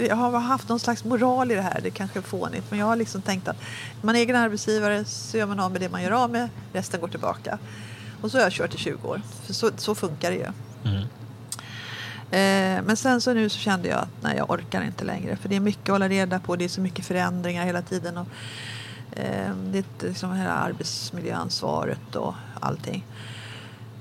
[0.09, 1.79] jag har haft någon slags moral i det här.
[1.83, 2.65] Det kanske är fånigt.
[2.69, 3.57] Men jag har liksom tänkt att
[4.01, 6.49] man är egen arbetsgivare så gör man av med det man gör av med.
[6.73, 7.59] Resten går tillbaka.
[8.21, 9.21] Och så har jag kört i 20 år.
[9.45, 10.47] För så, så funkar det ju.
[10.91, 11.03] Mm.
[12.31, 15.35] Eh, men sen så nu så kände jag att nej, jag orkar inte längre.
[15.35, 16.55] För det är mycket att hålla reda på.
[16.55, 18.17] Det är så mycket förändringar hela tiden.
[18.17, 18.27] Och,
[19.11, 23.05] eh, det är liksom hela arbetsmiljöansvaret och allting.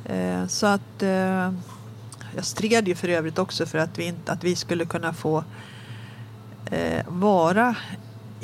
[0.04, 1.52] Eh, så att eh,
[2.34, 5.44] jag stred ju för övrigt också för att vi, inte, att vi skulle kunna få
[6.70, 7.76] eh, vara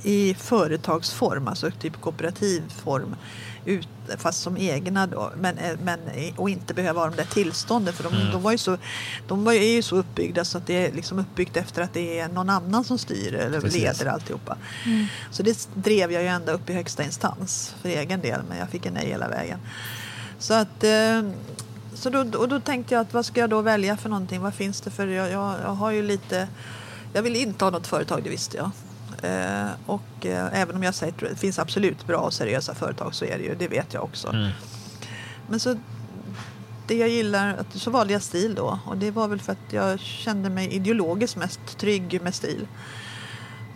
[0.03, 3.16] i företagsform, alltså typ kooperativ form,
[3.64, 5.99] ut, fast som egna då, men, eh, men,
[6.37, 8.33] och inte behöva ha de där tillstånden för de, mm.
[8.33, 8.77] de, var ju så,
[9.27, 12.29] de var ju så uppbyggda så att det är liksom uppbyggt efter att det är
[12.29, 13.81] någon annan som styr eller Precis.
[13.81, 14.57] leder alltihopa.
[14.87, 15.07] Mm.
[15.31, 18.68] Så det drev jag ju ända upp i högsta instans för egen del men jag
[18.68, 19.59] fick en nej hela vägen.
[20.38, 21.23] Så att eh,
[21.94, 24.40] så då, och då tänkte jag att vad ska jag då välja för någonting?
[24.40, 25.07] Vad finns det för?
[25.07, 26.48] Jag, jag, jag har ju lite...
[27.12, 28.70] Jag vill inte ha något företag, det visste jag.
[29.22, 33.14] Eh, och eh, även om jag säger att det finns absolut bra och seriösa företag
[33.14, 34.28] så är det ju, det vet jag också.
[34.28, 34.50] Mm.
[35.48, 35.76] Men så
[36.87, 38.78] det jag gillar, så valde jag stil då.
[38.87, 42.66] Och det var väl för att jag kände mig ideologiskt mest trygg med stil.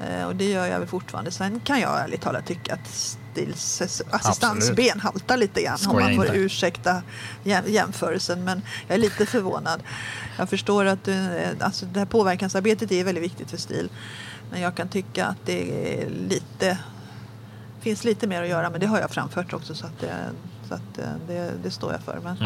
[0.00, 1.30] Eh, och det gör jag väl fortfarande.
[1.30, 5.78] Sen kan jag ärligt talat tycka att Stils assistansben haltar lite grann.
[5.78, 6.38] Skoja om man får inte.
[6.38, 7.02] ursäkta
[7.66, 8.44] jämförelsen.
[8.44, 9.82] Men jag är lite förvånad.
[10.38, 11.16] Jag förstår att eh,
[11.60, 13.90] alltså, det här påverkansarbetet är väldigt viktigt för STIL.
[14.50, 16.78] Men jag kan tycka att det är lite,
[17.80, 18.70] finns lite mer att göra.
[18.70, 19.74] Men det har jag framfört också.
[19.74, 20.14] Så att det,
[20.68, 22.20] så att eh, det, det står jag för.
[22.24, 22.36] Men...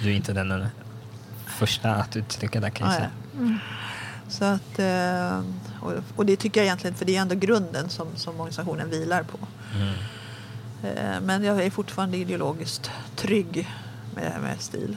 [0.00, 0.66] Du är inte den
[1.46, 3.10] första att uttrycka det kan jag säga.
[3.34, 3.58] Mm.
[4.28, 4.80] Så att,
[5.80, 9.22] och, och, det tycker jag egentligen, för det är ändå grunden som, som organisationen vilar
[9.22, 9.38] på.
[9.76, 9.94] Mm.
[10.84, 13.68] Eh, men jag är fortfarande ideologiskt trygg
[14.14, 14.96] med, med stil.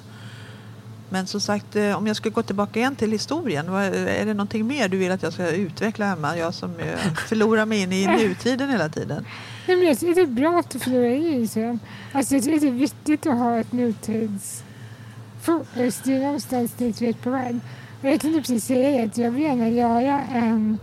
[1.09, 4.67] Men som sagt, eh, om jag skulle gå tillbaka igen till historien, är det någonting
[4.67, 6.37] mer du vill att jag ska utveckla hemma?
[6.37, 6.73] Jag som
[7.27, 9.25] förlorar mig in i nutiden hela tiden.
[9.67, 11.79] Nej, men jag tycker det är bra att du förlorar i sen.
[12.11, 15.99] Alltså, jag tycker det är viktigt att ha ett nutidsfokus.
[16.03, 17.59] Det är någonstans dit vi är på väg.
[18.01, 20.79] Jag tänkte precis säga att jag vill gärna göra en,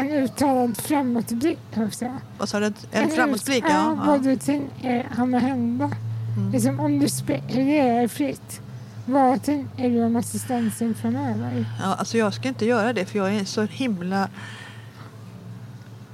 [0.00, 2.20] en uttalad framåtblick också.
[2.38, 2.66] Vad sa du?
[2.66, 3.64] En, en framåtblick?
[3.64, 4.04] Ja, ja.
[4.06, 5.90] vad du tänker kommer hända.
[6.36, 6.52] Mm.
[6.52, 8.60] Liksom, om du spekulerar fritt.
[9.06, 11.66] Vad tänker du om assistansen framöver?
[11.82, 14.28] Ja, alltså jag ska inte göra det för jag är så himla...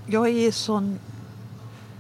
[0.07, 0.99] Jag är sån...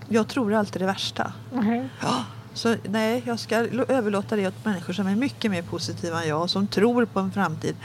[0.09, 1.33] Jag tror alltid det värsta.
[1.53, 1.88] Okay.
[2.03, 3.56] Ja, så nej, jag ska
[3.88, 7.21] överlåta det åt människor som är mycket mer positiva än jag och som tror på
[7.21, 7.77] en framtid.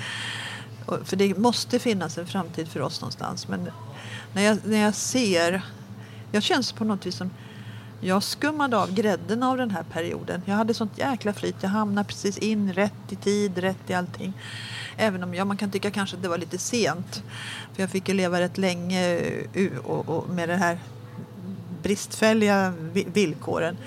[1.03, 3.47] För det måste finnas en framtid för oss någonstans.
[3.47, 3.69] Men
[4.33, 5.61] när jag, när jag ser...
[6.31, 7.29] Jag känns på något vis som...
[8.03, 10.41] Jag skummade av grädden av den här perioden.
[10.45, 11.55] Jag hade sånt jäkla flyt.
[11.61, 14.33] Jag hamnade precis in rätt i tid, rätt i allting.
[14.97, 17.23] Även om ja, man kan tycka kanske att det var lite sent.
[17.73, 19.15] För jag fick ju leva rätt länge
[19.53, 20.79] eh, och, och med de här
[21.83, 23.77] bristfälliga villkoren.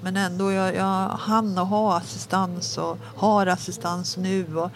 [0.00, 4.56] Men ändå, jag, jag hann och ha assistans och har assistans nu.
[4.56, 4.70] Och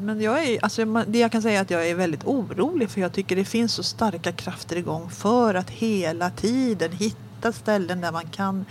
[0.00, 3.00] men jag är, alltså, det jag kan säga är att jag är väldigt orolig för
[3.00, 8.12] jag tycker det finns så starka krafter igång för att hela tiden hitta ställen där
[8.12, 8.64] man kan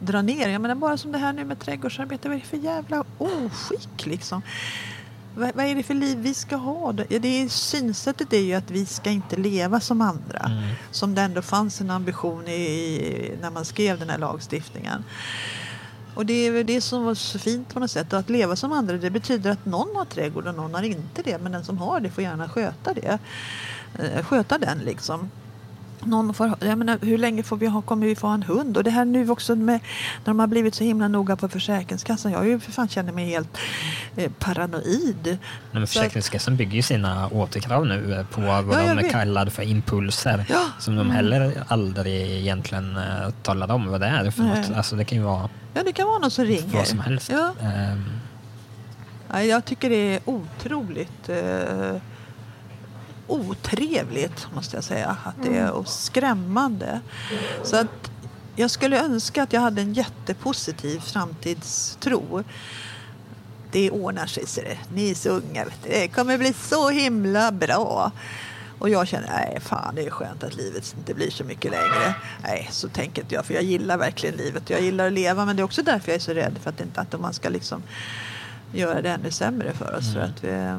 [0.00, 0.48] dra ner.
[0.48, 2.28] Jag menar bara som det här nu med trädgårdsarbete.
[2.28, 4.42] Vad är det för jävla oskick liksom?
[5.34, 6.92] Vad, vad är det för liv vi ska ha?
[6.92, 10.38] Det, det är, synsättet är ju att vi ska inte leva som andra.
[10.38, 10.74] Mm.
[10.90, 15.04] Som det ändå fanns en ambition i, när man skrev den här lagstiftningen.
[16.18, 18.12] Och det är väl det som var så fint på något sätt.
[18.12, 21.38] Att leva som andra det betyder att någon har trädgård och någon har inte det.
[21.38, 23.18] Men den som har det får gärna sköta det.
[23.98, 25.30] Eh, sköta den liksom
[26.04, 28.76] någon får, jag menar, hur länge får vi ha, kommer vi få ha en hund?
[28.76, 29.80] Och det här nu också med
[30.24, 32.32] när de har blivit så himla noga på Försäkringskassan.
[32.32, 33.58] Jag ju för fan känner mig helt
[34.16, 35.38] eh, paranoid.
[35.72, 40.44] Men Försäkringskassan bygger ju sina återkrav nu eh, på vad ja, de kallar för impulser.
[40.48, 40.64] Ja.
[40.78, 41.12] Som de mm.
[41.12, 44.70] heller aldrig egentligen uh, talar om vad det är för något.
[44.76, 46.76] Alltså det kan ju vara Ja, det kan vara någon som ringer.
[46.76, 47.30] Vad som helst.
[47.30, 47.54] Ja.
[47.92, 48.04] Um.
[49.32, 52.00] Ja, jag tycker det är otroligt uh,
[53.28, 55.16] otrevligt måste jag säga.
[55.24, 57.00] Att det är, och skrämmande.
[57.62, 58.10] Så att
[58.56, 62.44] jag skulle önska att jag hade en jättepositiv framtidstro.
[63.72, 64.78] Det ordnar sig, ser det.
[64.94, 65.64] Ni är så unga.
[65.82, 68.12] Det kommer bli så himla bra.
[68.78, 72.14] Och jag känner, nej fan det är skönt att livet inte blir så mycket längre.
[72.42, 74.70] Nej, så tänker inte jag, för jag gillar verkligen livet.
[74.70, 76.80] Jag gillar att leva, men det är också därför jag är så rädd för att,
[76.80, 77.82] inte, att man ska liksom
[78.72, 80.04] göra det ännu sämre för oss.
[80.04, 80.14] Mm.
[80.14, 80.78] För att vi,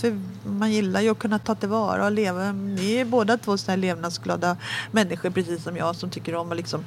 [0.00, 2.52] för man gillar ju att kunna ta tillvara och leva.
[2.52, 4.56] Ni är båda två sådana levnadsglada
[4.90, 6.84] människor precis som jag som tycker om att liksom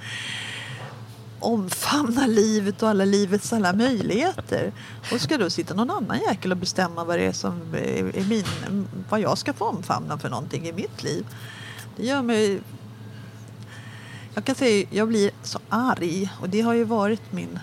[1.39, 4.74] omfamna livet och alla livets alla möjligheter.
[5.11, 8.88] Och ska då sitta någon annan jäkel och bestämma vad det är som är min,
[9.09, 11.26] vad jag ska få omfamna för någonting i mitt liv.
[11.95, 12.61] Det gör mig...
[14.36, 17.59] Jag kan säga jag blir så arg och det har ju varit min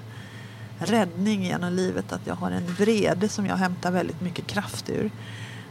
[0.79, 5.11] räddning genom livet att jag har en vrede som jag hämtar väldigt mycket kraft ur.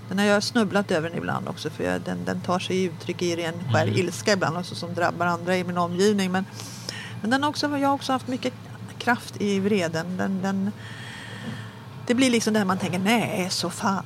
[0.09, 3.21] Den har jag snubblat över den ibland också för jag, den, den tar sig uttryck
[3.21, 3.95] i ren skär mm.
[3.97, 6.31] ilska ibland också som drabbar andra i min omgivning.
[6.31, 6.45] Men,
[7.21, 8.53] men den också, jag har också haft mycket
[8.97, 10.17] kraft i vreden.
[10.17, 10.71] Den, den,
[12.07, 14.03] det blir liksom det här man tänker, nej så fan.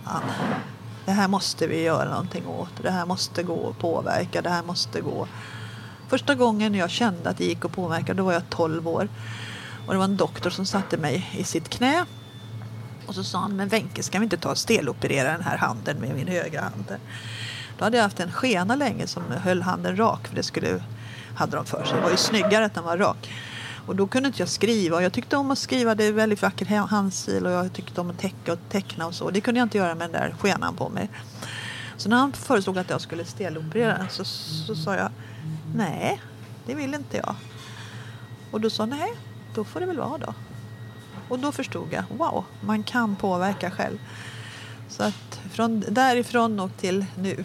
[1.05, 2.71] Det här måste vi göra någonting åt.
[2.81, 4.41] Det här måste gå att påverka.
[4.41, 5.27] Det här måste gå.
[6.07, 9.09] Första gången jag kände att det gick att påverka, då var jag 12 år.
[9.87, 12.05] Och det var en doktor som satte mig i sitt knä.
[13.07, 15.97] Och så sa han, men Wenche ska vi inte ta och steloperera den här handen
[15.97, 16.95] med min högra hand?
[17.77, 20.83] Då hade jag haft en skena länge som höll handen rak, för det skulle,
[21.35, 21.95] hade de för sig.
[21.95, 23.31] Det var ju snyggare att den var rak.
[23.85, 25.03] Och då kunde inte jag skriva.
[25.03, 28.19] Jag tyckte om att skriva, det är väldigt vacker handstil och jag tyckte om att
[28.19, 29.29] täcka och teckna och så.
[29.29, 31.09] Det kunde jag inte göra med den där skenan på mig.
[31.97, 35.09] Så när han föreslog att jag skulle steloperera den så, så sa jag
[35.75, 36.21] nej,
[36.65, 37.35] det vill inte jag.
[38.51, 39.13] Och då sa nej,
[39.55, 40.33] då får det väl vara då.
[41.30, 43.97] Och då förstod jag, wow, man kan påverka själv.
[44.89, 47.43] Så att från därifrån och till nu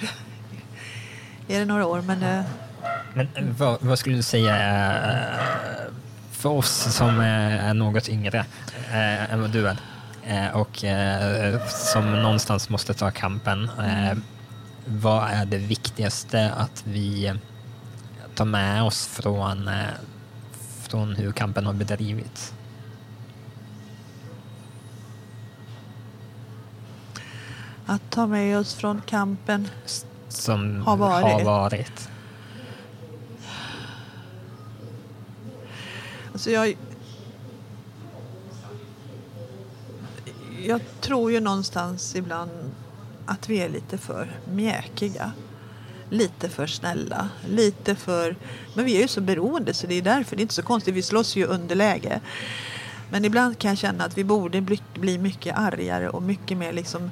[1.48, 2.00] är det några år.
[2.00, 2.44] Men, eh,
[3.14, 4.56] men eh, vad, vad skulle du säga
[5.10, 5.92] eh,
[6.32, 8.44] för oss som eh, är något yngre
[9.30, 9.76] än vad du är
[10.52, 10.84] och
[11.68, 13.70] som någonstans måste ta kampen.
[14.84, 17.34] Vad är det viktigaste att vi
[18.34, 19.70] tar med oss från,
[20.82, 22.52] från hur kampen har bedrivits?
[27.88, 29.68] Att ta med oss från kampen
[30.28, 31.24] som har varit.
[31.24, 32.08] Har varit.
[36.32, 36.76] Alltså jag,
[40.62, 42.50] jag tror ju någonstans ibland
[43.26, 45.32] att vi är lite för mjäkiga.
[46.10, 48.36] Lite för snälla, lite för...
[48.74, 50.36] Men vi är ju så beroende så det är därför.
[50.36, 52.20] Det är inte så konstigt, vi slåss ju underläge.
[53.10, 56.72] Men ibland kan jag känna att vi borde bli, bli mycket argare och mycket mer
[56.72, 57.10] liksom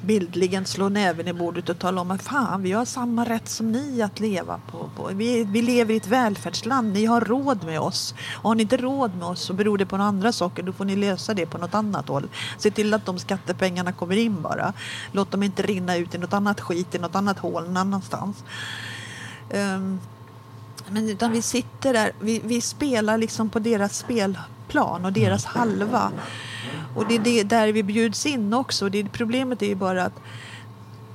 [0.00, 3.72] bildligen slå näven i bordet och tala om att fan, vi har samma rätt som
[3.72, 4.90] ni att leva på.
[4.96, 5.10] på.
[5.12, 8.14] Vi, vi lever i ett välfärdsland, ni har råd med oss.
[8.34, 10.72] Och har ni inte råd med oss så beror det på några andra saker, då
[10.72, 12.28] får ni lösa det på något annat håll.
[12.58, 14.72] Se till att de skattepengarna kommer in bara.
[15.12, 18.44] Låt dem inte rinna ut i något annat skit, i något annat hål någon annanstans.
[19.50, 20.00] Um,
[20.90, 26.12] men utan vi sitter där, vi, vi spelar liksom på deras spelplan och deras halva.
[26.94, 28.88] Och det är det där vi bjuds in också.
[28.88, 30.20] Det, problemet är ju bara att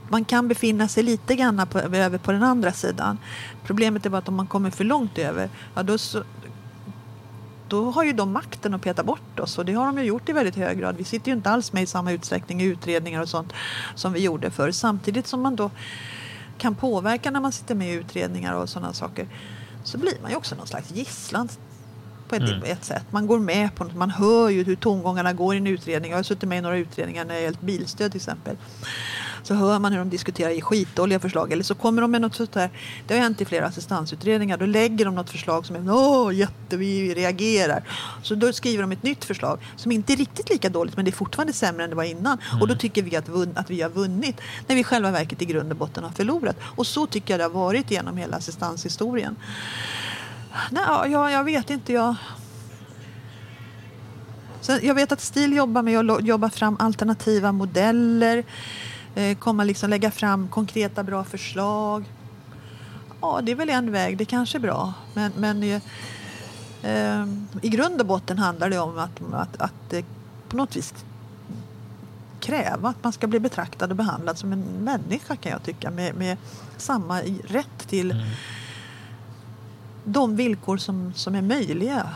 [0.09, 3.17] man kan befinna sig lite grann på, över på den andra sidan.
[3.65, 6.23] Problemet är bara att om man kommer för långt över, ja då, så,
[7.67, 10.29] då har ju de makten att peta bort oss och det har de ju gjort
[10.29, 10.95] i väldigt hög grad.
[10.97, 13.53] Vi sitter ju inte alls med i samma utsträckning i utredningar och sånt
[13.95, 14.71] som vi gjorde förr.
[14.71, 15.71] Samtidigt som man då
[16.57, 19.27] kan påverka när man sitter med i utredningar och sådana saker
[19.83, 21.49] så blir man ju också någon slags gisslan
[22.31, 22.63] på ett, mm.
[22.63, 23.03] ett sätt.
[23.09, 26.11] Man går med på något, man hör ju hur tongångarna går i en utredning.
[26.11, 28.55] Jag har suttit med i några utredningar när det gällt bilstöd till exempel
[29.43, 31.51] så hör man hur de diskuterar i skitdåliga förslag.
[31.51, 32.69] Eller så kommer de med något sånt där,
[33.07, 36.77] det har hänt i flera assistansutredningar, då lägger de något förslag som är åh jätte,
[36.77, 37.83] vi reagerar.
[38.23, 41.11] Så då skriver de ett nytt förslag som inte är riktigt lika dåligt men det
[41.11, 42.37] är fortfarande sämre än det var innan.
[42.49, 42.61] Mm.
[42.61, 45.71] Och då tycker vi att, att vi har vunnit när vi själva verket i grund
[45.71, 46.55] och botten har förlorat.
[46.63, 49.35] Och så tycker jag det har varit genom hela assistanshistorien.
[50.71, 51.93] Nej, ja, jag vet inte.
[51.93, 52.15] Jag,
[54.61, 58.43] så jag vet att STIL jobbar med att jobba fram alternativa modeller
[59.15, 62.05] eh, komma liksom lägga fram konkreta bra förslag.
[63.21, 64.93] Ja, det är väl en väg, det kanske är bra.
[65.13, 65.81] Men, men eh,
[66.83, 67.27] eh,
[67.61, 70.05] i grund och botten handlar det om att, att, att eh,
[70.49, 70.93] på något vis
[72.39, 76.15] kräva att man ska bli betraktad och behandlad som en människa kan jag tycka med,
[76.15, 76.37] med
[76.77, 78.27] samma rätt till mm
[80.03, 82.09] de villkor som, som är möjliga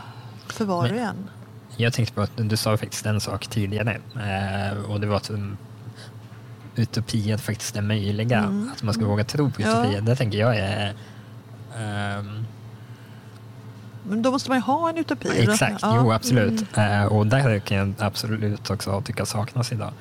[0.47, 1.29] för var och en.
[1.77, 5.31] Jag tänkte på att du sa faktiskt en sak tidigare eh, och det var att
[6.75, 8.37] utopier faktiskt är möjliga.
[8.37, 8.71] Mm.
[8.75, 9.95] Att man ska våga tro på utopier.
[9.95, 10.01] Ja.
[10.01, 10.93] Det tänker jag är...
[12.19, 12.45] Um...
[14.09, 15.29] Men då måste man ju ha en utopi.
[15.37, 15.97] Exakt, ja.
[16.01, 16.77] jo absolut.
[16.77, 17.01] Mm.
[17.01, 19.91] Uh, och där kan jag absolut också tycka saknas idag.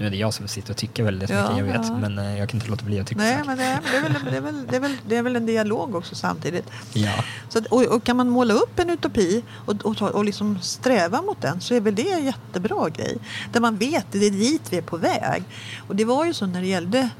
[0.00, 1.96] Nu är det jag som sitter och tycker väldigt ja, mycket, jag vet, ja.
[1.96, 4.02] men uh, jag kan inte låta bli att tycka Nej, men det, är, det, är
[4.02, 6.70] väl, det, är väl, det, är väl, det är väl en dialog också samtidigt.
[6.92, 7.24] Ja.
[7.48, 11.22] Så att, och, och, kan man måla upp en utopi och, och, och liksom sträva
[11.22, 13.16] mot den så är väl det en jättebra grej.
[13.52, 15.42] Där man vet att det är dit vi är på väg.
[15.88, 17.10] Och det var ju så när det gällde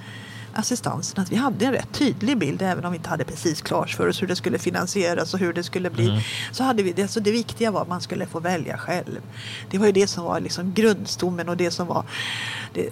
[0.54, 3.90] assistansen att vi hade en rätt tydlig bild även om vi inte hade precis klart
[3.90, 6.08] för oss hur det skulle finansieras och hur det skulle bli.
[6.08, 6.20] Mm.
[6.52, 7.08] Så hade vi det.
[7.08, 9.20] Så det viktiga var att man skulle få välja själv.
[9.70, 12.04] Det var ju det som var liksom grundstommen och det som var
[12.74, 12.90] det,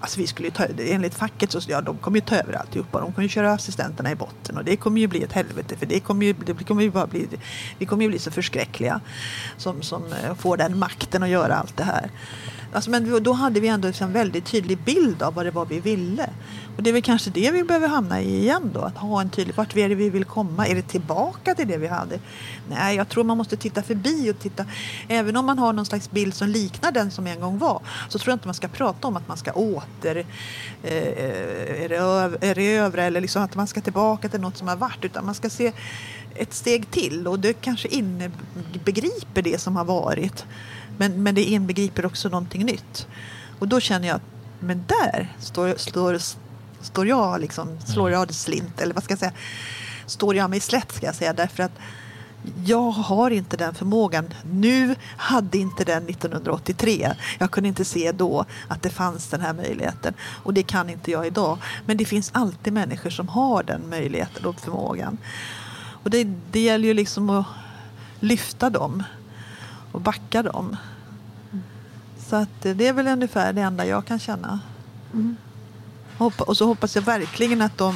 [0.00, 3.00] Alltså vi skulle ta, enligt facket så ja, de kommer ju ta över alltihopa.
[3.00, 5.86] De kommer ju köra assistenterna i botten och det kommer ju bli ett helvete för
[5.86, 7.28] det kommer ju, det kommer ju bara bli,
[7.78, 9.00] vi kommer ju bli så förskräckliga
[9.56, 12.10] som, som eh, får den makten att göra allt det här.
[12.74, 15.80] Alltså, men då hade vi ändå en väldigt tydlig bild av vad det var vi
[15.80, 16.30] ville.
[16.76, 18.80] Och det är väl kanske det vi behöver hamna i igen då.
[18.80, 20.66] Att ha en tydlig, vart är det vi vill komma?
[20.66, 22.18] Är det tillbaka till det vi hade?
[22.70, 24.66] Nej, jag tror man måste titta förbi och titta.
[25.08, 27.82] Även om man har någon slags bild som liknar den som en gång var.
[28.08, 30.26] Så tror jag inte man ska prata om att man ska åter
[30.82, 31.92] eh, eh
[32.40, 35.04] erövra eller liksom att man ska tillbaka till något som har varit.
[35.04, 35.72] Utan man ska se
[36.34, 40.44] ett steg till och det kanske inbegriper det som har varit.
[40.98, 43.06] Men, men det inbegriper också någonting nytt.
[43.58, 44.22] Och då känner jag att
[44.60, 46.18] men där står, står,
[46.80, 48.18] står jag liksom, slår mm.
[48.18, 49.32] jag det slint eller vad ska jag säga?
[50.06, 51.72] Står jag mig slätt ska jag säga därför att
[52.64, 54.34] jag har inte den förmågan.
[54.50, 57.12] Nu hade inte den 1983.
[57.38, 60.14] Jag kunde inte se då att det fanns den här möjligheten.
[60.20, 61.58] Och det kan inte jag idag.
[61.86, 65.18] Men det finns alltid människor som har den möjligheten och förmågan.
[66.02, 67.46] Och det, det gäller ju liksom att
[68.20, 69.02] lyfta dem
[69.94, 70.76] och backa dem.
[72.18, 74.60] Så att det är väl ungefär det enda jag kan känna.
[75.12, 75.36] Mm.
[76.18, 77.94] Och så hoppas jag verkligen att de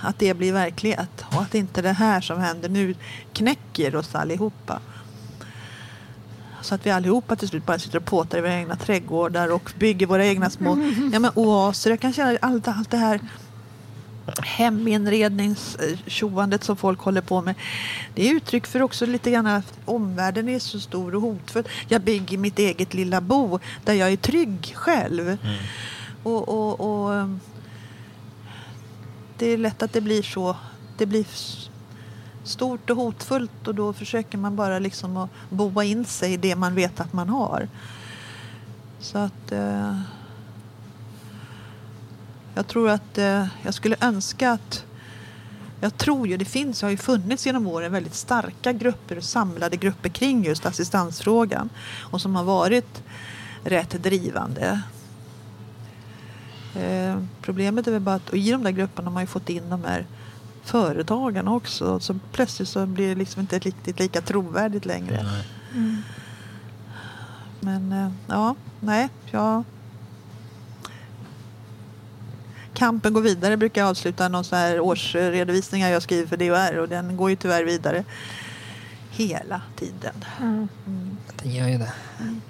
[0.00, 2.94] att det blir verklighet och att inte det här som händer nu
[3.32, 4.80] knäcker oss allihopa.
[6.60, 9.72] Så att vi allihopa till slut bara sitter och påtar i våra egna trädgårdar och
[9.78, 10.70] bygger våra egna små
[11.12, 11.90] ja, men oaser.
[11.90, 13.20] Jag kan känna allt, allt det här
[14.42, 17.54] heminredningstjoandet som folk håller på med.
[18.14, 21.64] Det är uttryck för också lite grann att omvärlden är så stor och hotfull.
[21.88, 25.28] Jag bygger mitt eget lilla bo där jag är trygg själv.
[25.28, 25.38] Mm.
[26.22, 27.28] Och, och, och,
[29.38, 30.56] det är lätt att det blir så.
[30.98, 31.26] Det blir
[32.44, 36.56] stort och hotfullt och då försöker man bara liksom att boa in sig i det
[36.56, 37.68] man vet att man har.
[39.00, 39.52] Så att...
[39.52, 40.00] Eh,
[42.58, 44.84] jag tror att eh, jag skulle önska att
[45.80, 50.08] jag tror ju det finns, har ju funnits genom åren väldigt starka grupper, samlade grupper
[50.08, 51.70] kring just assistansfrågan
[52.10, 53.02] och som har varit
[53.64, 54.80] rätt drivande.
[56.76, 59.70] Eh, problemet är väl bara att i de där grupperna har man ju fått in
[59.70, 60.06] de här
[60.64, 62.00] företagarna också.
[62.00, 65.26] Så plötsligt så blir det liksom inte riktigt lika trovärdigt längre.
[65.74, 66.02] Mm.
[67.60, 69.64] Men eh, ja, nej, jag
[72.78, 76.88] Kampen går vidare brukar jag avsluta någon sån här årsredovisningar jag skriver för DHR och
[76.88, 78.04] den går ju tyvärr vidare
[79.10, 80.24] hela tiden.
[80.40, 80.68] Mm.
[80.86, 81.16] Mm.
[81.42, 81.92] Den gör ju det.
[82.20, 82.40] Mm.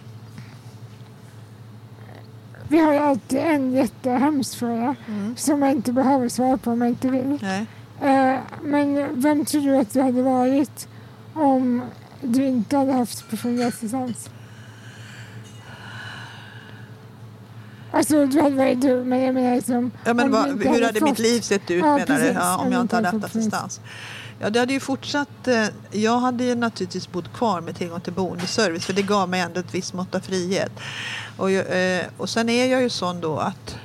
[2.68, 5.36] Vi har ju alltid en jättehemsk fråga mm.
[5.36, 7.38] som man inte behöver svara på om man inte vill.
[7.42, 7.66] Nej.
[8.02, 10.88] Uh, men vem tror du att du hade varit
[11.34, 11.82] om
[12.20, 14.30] du inte hade haft personlig assistans?
[17.90, 19.90] Alltså du hade varit dum, men jag menar liksom...
[20.04, 22.06] Ja, men vad, du hur hade fått- mitt liv sett ut Ja, menar du?
[22.06, 22.32] precis.
[22.34, 23.80] Ja, om jag du inte hade haft assistans?
[24.40, 25.48] Ja, det hade ju fortsatt.
[25.48, 29.40] eh, Jag hade ju naturligtvis bott kvar med tillgång till boendeservice för det gav mig
[29.40, 30.72] ändå ett visst mått av frihet.
[31.36, 33.76] Och, eh, och sen är jag ju sån då att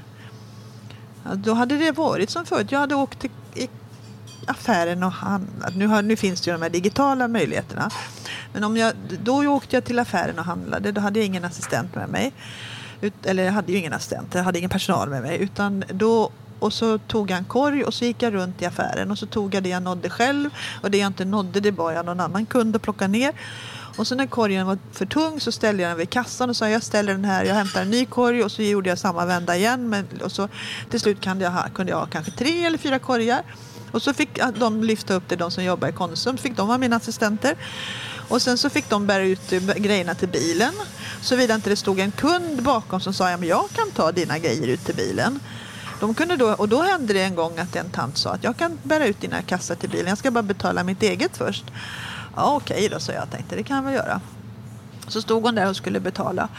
[1.34, 2.72] då hade det varit som förut.
[2.72, 3.68] Jag hade åkt till i
[4.48, 5.76] affären och handlat.
[5.76, 7.90] Nu, har, nu finns det ju de här digitala möjligheterna.
[8.54, 8.94] Men om jag,
[9.24, 10.92] då åkte jag till affären och handlade.
[10.92, 12.34] Då hade jag ingen assistent med mig.
[13.04, 15.38] Ut, eller jag hade ju ingen assistent, jag hade ingen personal med mig.
[15.42, 19.12] Utan då, och så tog jag en korg och så gick jag runt i affären
[19.12, 20.50] och så tog jag det jag nådde själv.
[20.82, 23.34] Och det jag inte nådde det bad jag någon annan kund att plocka ner.
[23.98, 26.70] Och så när korgen var för tung så ställde jag den vid kassan och sa
[26.70, 29.56] jag ställer den här, jag hämtar en ny korg och så gjorde jag samma vända
[29.56, 29.90] igen.
[29.90, 30.50] Men, och så
[30.90, 33.44] till slut kunde jag, ha, kunde jag ha kanske tre eller fyra korgar.
[33.92, 36.78] Och så fick de lyfta upp det, de som jobbar i Konsum, fick de vara
[36.78, 37.56] mina assistenter.
[38.28, 40.74] Och sen så fick de bära ut eh, grejerna till bilen.
[41.22, 44.40] Såvida inte det stod en kund bakom som sa ja, men jag kan ta dina
[44.40, 45.40] grejer ut till bilen.
[46.00, 48.58] De kunde då, och då hände det en gång att en tant sa att jag
[48.58, 51.64] kan bära ut dina kassar till bilen, jag ska bara betala mitt eget först.
[52.36, 54.22] Ja okej då, sa jag tänkte det kan jag väl göra.
[55.08, 56.50] Så stod hon där och skulle betala.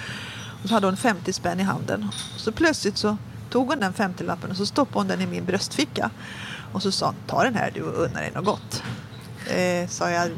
[0.63, 2.09] Och så hade hon 50 spänn i handen.
[2.37, 3.17] Så plötsligt så
[3.51, 6.11] tog hon den 50-lappen och så stoppade hon den i min bröstficka.
[6.73, 8.83] Och så sa hon, ta den här du och unna dig något gott.
[9.47, 10.31] Eh, sa jag,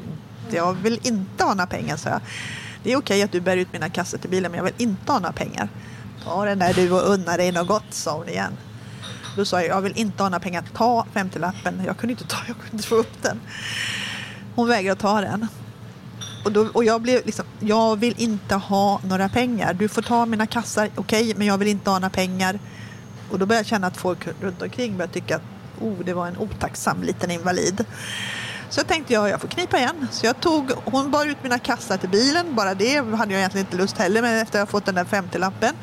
[0.53, 2.21] jag vill inte ha några pengar, sa jag.
[2.83, 5.13] Det är okej att du bär ut mina kassar till bilen men jag vill inte
[5.13, 5.69] ha några pengar.
[6.25, 8.53] Ta den där du och unna dig något gott, sa hon igen.
[9.37, 11.83] Då sa jag, jag vill inte ha några pengar, ta 50-lappen.
[11.87, 13.41] Jag kunde inte ta, jag kunde inte få upp den.
[14.55, 15.47] Hon vägrade ta den.
[16.45, 19.75] Och, då, och jag blev liksom, jag vill inte ha några pengar.
[19.75, 22.59] Du får ta mina kassar, okej, men jag vill inte ha några pengar.
[23.31, 25.43] Och då började jag känna att folk runt omkring började tycka att
[25.81, 27.85] oh, det var en otacksam liten invalid.
[28.71, 30.09] Så tänkte jag, jag får knipa igen.
[30.11, 33.67] Så jag tog, hon bar ut mina kassar till bilen, bara det hade jag egentligen
[33.67, 35.75] inte lust heller men efter att jag fått den där 50-lappen.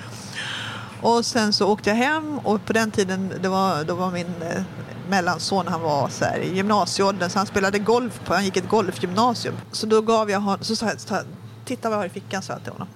[1.01, 4.27] Och sen så åkte jag hem och på den tiden, det var, då var min
[4.41, 4.63] eh,
[5.09, 8.69] mellanson, han var så här, i gymnasieåldern så han spelade golf på, han gick ett
[8.69, 9.55] golfgymnasium.
[9.71, 11.23] Så då gav jag honom, så sa jag,
[11.65, 12.87] titta vad jag har i fickan, sa jag till honom.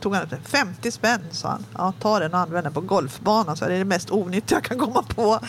[0.00, 1.64] Tog han upp den, 50 spänn sa han.
[1.74, 4.64] Ja, ta den och använd den på golfbanan, så det är det mest onyttiga jag
[4.64, 5.40] kan komma på.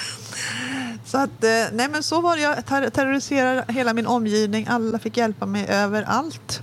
[1.11, 4.99] Så att, eh, nej men så var det, jag ter- terroriserade hela min omgivning, alla
[4.99, 6.61] fick hjälpa mig överallt.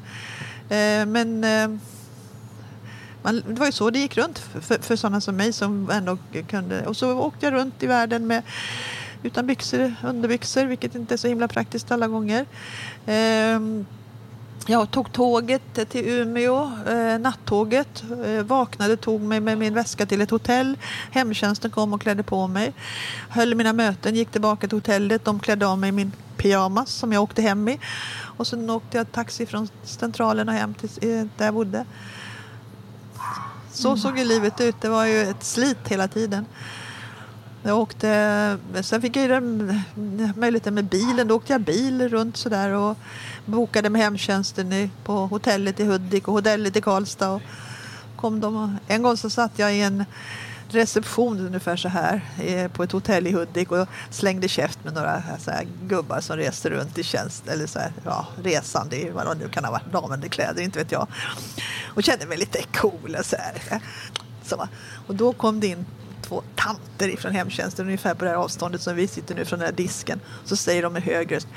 [0.68, 1.68] Eh, men eh,
[3.22, 5.90] man, det var ju så det gick runt för, för, för sådana som mig som
[5.90, 6.18] ändå
[6.50, 6.86] kunde.
[6.86, 8.42] Och så åkte jag runt i världen med
[9.22, 12.46] utan byxor, underbyxor, vilket inte är så himla praktiskt alla gånger.
[14.66, 20.20] Jag tog tåget till Umeå, eh, nattåget, eh, vaknade, tog mig med min väska till
[20.20, 20.78] ett hotell.
[21.10, 22.72] Hemtjänsten kom och klädde på mig.
[23.28, 25.24] Höll mina möten, gick tillbaka till hotellet.
[25.24, 27.80] De klädde av mig min pyjamas som jag åkte hem i.
[28.36, 31.84] Och sen åkte jag taxi från Centralen och hem till eh, där jag bodde.
[33.72, 34.80] Så såg ju livet ut.
[34.80, 36.46] Det var ju ett slit hela tiden.
[37.62, 39.82] Jag åkte, sen fick jag ju den
[40.36, 41.28] möjligheten med bilen.
[41.28, 42.98] Då åkte jag bil runt sådär och
[43.48, 47.30] bokade med hemtjänsten i, på hotellet i Hudik och hotellet i Karlstad.
[47.30, 47.42] Och
[48.16, 50.04] kom de och, en gång så satt jag i en
[50.70, 55.50] reception ungefär så här på ett hotell i Hudik och slängde käft med några så
[55.50, 59.48] här, gubbar som reste runt i tjänst eller så här, ja, resande, vad de nu
[59.48, 61.06] kan ha varit, damundekläder, inte vet jag.
[61.94, 63.82] Och kände mig lite cool och så här.
[64.44, 64.68] Så,
[65.06, 65.86] och då kom det in
[66.22, 69.66] två tanter från hemtjänsten ungefär på det här avståndet som vi sitter nu från den
[69.66, 70.20] här disken.
[70.44, 71.48] Så säger de med hög röst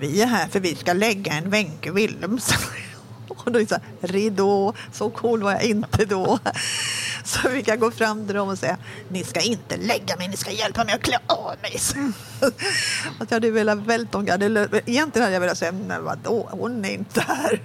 [0.00, 2.58] vi är här för vi ska lägga en Wenche Willumsen.
[3.28, 6.38] Och då är det så här, ridå, så cool var jag inte då.
[7.24, 8.76] Så fick jag gå fram till dem och säga
[9.08, 11.76] Ni ska inte lägga mig, ni ska hjälpa mig att klä av mig.
[13.18, 16.90] Att jag hade velat välta om Egentligen hade jag velat säga Nej vadå, hon är
[16.90, 17.60] inte här.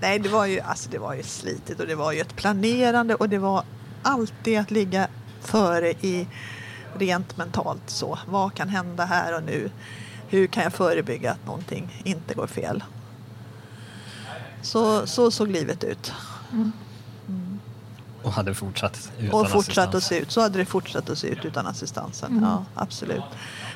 [0.00, 3.14] Nej, det var ju, alltså, det var ju slitigt och det var ju ett planerande
[3.14, 3.64] och det var
[4.02, 5.08] alltid att ligga
[5.40, 6.26] före i
[6.98, 8.18] rent mentalt så.
[8.26, 9.70] Vad kan hända här och nu?
[10.32, 12.84] Hur kan jag förebygga att någonting inte går fel?
[14.62, 16.12] Så, så såg livet ut.
[18.22, 20.04] Och hade fortsatt utan och fortsatt att assistans.
[20.04, 20.30] se ut.
[20.30, 22.32] Så hade det fortsatt att se ut utan assistansen.
[22.32, 22.44] Mm.
[22.44, 23.22] Ja, absolut.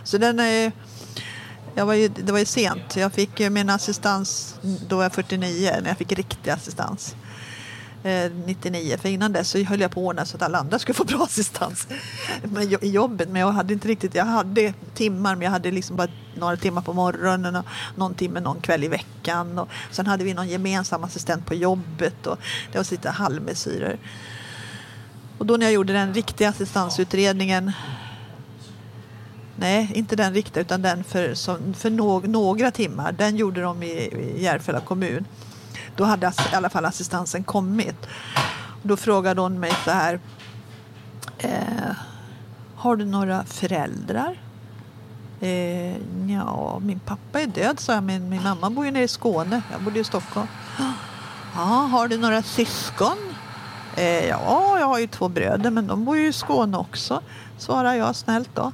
[0.05, 0.73] Så den är,
[1.75, 2.97] jag var ju, det var ju sent.
[2.97, 4.55] Jag fick min assistans
[4.89, 7.15] då var jag 49 när jag fick riktig assistans.
[8.07, 8.97] Eh, 99.
[8.99, 11.05] För innan dess så höll jag på att ordna så att alla andra skulle få
[11.05, 11.89] bra assistans
[12.43, 13.29] men, i jobbet.
[13.29, 16.83] Men jag hade inte riktigt, jag hade timmar men jag hade liksom bara några timmar
[16.83, 17.65] på morgonen och
[17.97, 19.59] någon timme någon kväll i veckan.
[19.59, 22.39] Och sen hade vi någon gemensam assistent på jobbet och
[22.73, 23.99] det var lite halvmesyrer.
[25.39, 27.73] Och då när jag gjorde den riktiga assistansutredningen
[29.59, 33.13] Nej, inte den riktiga utan den för, som, för no, några timmar.
[33.13, 35.25] Den gjorde de i, i Järfälla kommun.
[35.97, 38.07] Då hade i alla fall assistansen kommit.
[38.83, 40.21] Då frågade hon mig så här.
[41.39, 41.97] Eh,
[42.77, 44.41] har du några föräldrar?
[45.41, 45.97] Eh,
[46.31, 48.03] ja, min pappa är död, sa jag.
[48.03, 49.63] Min, min mamma bor ju nere i Skåne.
[49.73, 50.49] Jag bodde i Stockholm.
[51.55, 53.17] Ja, har du några syskon?
[53.97, 57.23] Eh, ja, jag har ju två bröder, men de bor ju i Skåne också,
[57.59, 58.73] svarar jag snällt då.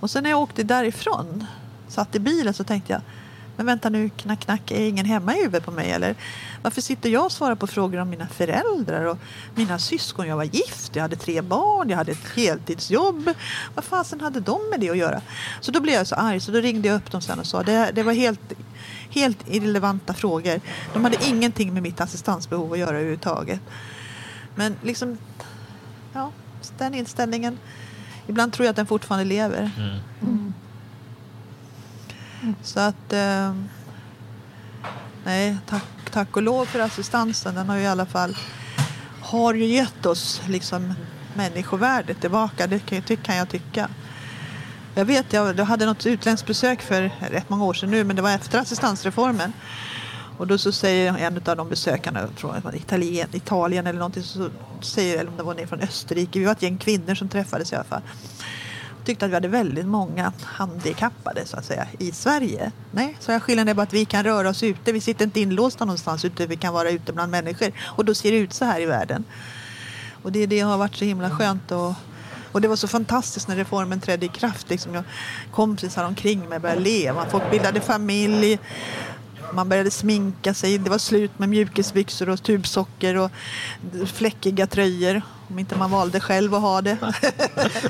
[0.00, 1.46] Och sen när jag åkte därifrån,
[1.88, 3.02] satt i bilen, så tänkte jag
[3.60, 6.14] men vänta nu, knack, knack, är ingen hemma i huvudet på mig eller?
[6.62, 9.18] Varför sitter jag och svarar på frågor om mina föräldrar och
[9.54, 10.26] mina syskon?
[10.26, 13.30] Jag var gift, jag hade tre barn, jag hade ett heltidsjobb.
[13.74, 15.20] Vad fasen hade de med det att göra?
[15.60, 17.62] Så då blev jag så arg, så då ringde jag upp dem sen och sa
[17.62, 18.52] det, det var helt,
[19.10, 20.60] helt irrelevanta frågor.
[20.92, 23.60] De hade ingenting med mitt assistansbehov att göra överhuvudtaget.
[24.54, 25.18] Men liksom,
[26.12, 26.32] ja,
[26.78, 27.58] den inställningen.
[28.26, 29.70] Ibland tror jag att den fortfarande lever.
[29.76, 29.98] Mm.
[30.22, 30.54] Mm.
[32.62, 33.12] Så att...
[33.12, 33.54] Eh,
[35.24, 37.54] nej, tack, tack och lov för assistansen.
[37.54, 38.36] Den har ju i alla fall
[39.20, 40.94] har ju gett oss liksom
[41.34, 42.66] människovärdet tillbaka.
[42.66, 43.88] Det kan, det kan jag tycka.
[44.94, 48.16] Jag vet, jag, jag hade något utländskt besök för rätt många år sedan nu, men
[48.16, 49.52] det var efter assistansreformen.
[50.38, 55.18] Och då så säger en av de besökarna från Italien, Italien eller någonting, så säger,
[55.18, 57.74] eller om det var ner från Österrike, vi var ett gäng kvinnor som träffades i
[57.74, 58.02] alla fall
[59.04, 62.72] tyckte att vi hade väldigt många handikappade så att säga i Sverige.
[62.90, 64.92] Nej, så jag skillnaden är bara att vi kan röra oss ute.
[64.92, 68.30] Vi sitter inte inlåsta någonstans utan Vi kan vara ute bland människor och då ser
[68.30, 69.24] det ut så här i världen.
[70.22, 71.92] Och det, det har varit så himla skönt och,
[72.52, 74.70] och det var så fantastiskt när reformen trädde i kraft.
[74.70, 75.04] Liksom jag,
[75.52, 77.26] kompisar omkring mig började leva.
[77.30, 78.58] Folk bildade familj.
[79.52, 80.78] Man började sminka sig.
[80.78, 83.30] Det var slut med mjukisbyxor och tubsocker och
[84.06, 85.22] fläckiga tröjor.
[85.48, 86.98] Om inte man valde själv att ha det.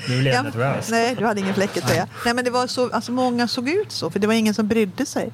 [0.08, 0.90] Nu blev jag nervös.
[0.90, 2.06] Nej, du hade ingen fläckig tröja.
[2.24, 4.66] Nej, men det var så, alltså många såg ut så, för det var ingen som
[4.66, 5.32] brydde sig.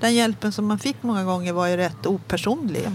[0.00, 2.90] Den hjälpen som man fick många gånger var ju rätt opersonlig.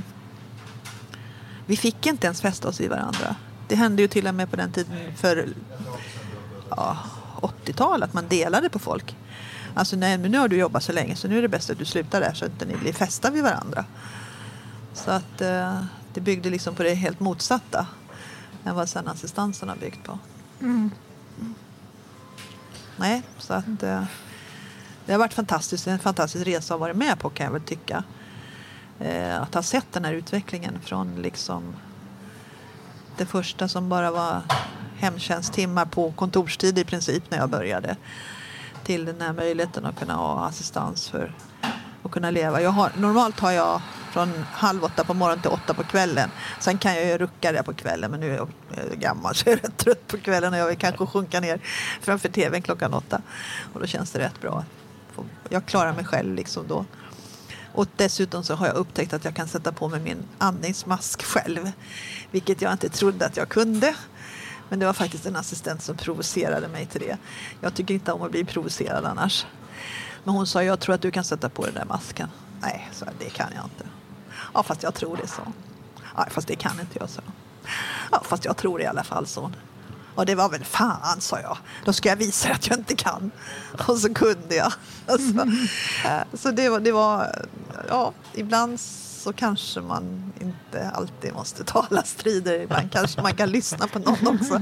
[1.65, 3.35] Vi fick inte ens fästa oss i varandra.
[3.67, 5.47] Det hände ju till och med på den tiden för
[6.69, 6.97] ja,
[7.41, 9.15] 80-tal att man delade på folk.
[9.73, 11.77] Alltså nej, men nu har du jobbat så länge så nu är det bäst att
[11.77, 13.85] du slutar där så att ni blir fästa vid varandra.
[14.93, 17.87] Så att eh, det byggde liksom på det helt motsatta
[18.65, 20.19] än vad sen assistansen har byggt på.
[20.61, 20.91] Mm.
[22.97, 24.03] Nej, så att eh,
[25.05, 25.87] det har varit fantastiskt.
[25.87, 28.03] En fantastisk resa att vara med på kan jag väl tycka.
[28.99, 31.75] Eh, att ha sett den här utvecklingen från liksom
[33.17, 34.41] det första som bara var
[34.97, 37.97] hemtjänsttimmar på kontorstid i princip när jag började
[38.83, 41.35] till den här möjligheten att kunna ha assistans för
[42.03, 42.61] att kunna leva.
[42.61, 46.29] Jag har, normalt har jag från halv åtta på morgonen till åtta på kvällen.
[46.59, 48.47] Sen kan jag ju rucka det på kvällen men nu är jag
[48.99, 51.59] gammal så jag är rätt trött på kvällen och jag vill kanske sjunka ner
[52.01, 53.21] framför tvn klockan åtta.
[53.73, 54.63] Och då känns det rätt bra.
[55.49, 56.85] Jag klarar mig själv liksom då.
[57.73, 61.71] Och dessutom så har jag upptäckt att jag kan sätta på mig min andningsmask själv.
[62.31, 63.95] Vilket jag inte trodde att jag kunde.
[64.71, 67.17] Men det var faktiskt en assistent som provocerade mig till det.
[67.61, 69.45] Jag tycker inte om att bli provocerad annars.
[70.23, 72.29] Men hon sa, jag tror att du kan sätta på den där masken.
[72.61, 73.85] Nej, så det kan jag inte.
[74.53, 75.41] Ja, fast jag tror det, så.
[76.15, 77.21] Ja, fast det kan inte jag, så.
[78.11, 79.51] Ja, fast jag tror det i alla fall, så.
[80.15, 81.57] Och det var väl fan, sa jag.
[81.85, 83.31] Då ska jag visa att jag inte kan.
[83.87, 84.73] Och så kunde jag.
[85.07, 85.47] Alltså,
[86.33, 87.45] så det var, det var,
[87.91, 92.59] ja, ibland så kanske man inte alltid måste ta alla strider.
[92.59, 94.61] Ibland kanske man kan lyssna på någon också.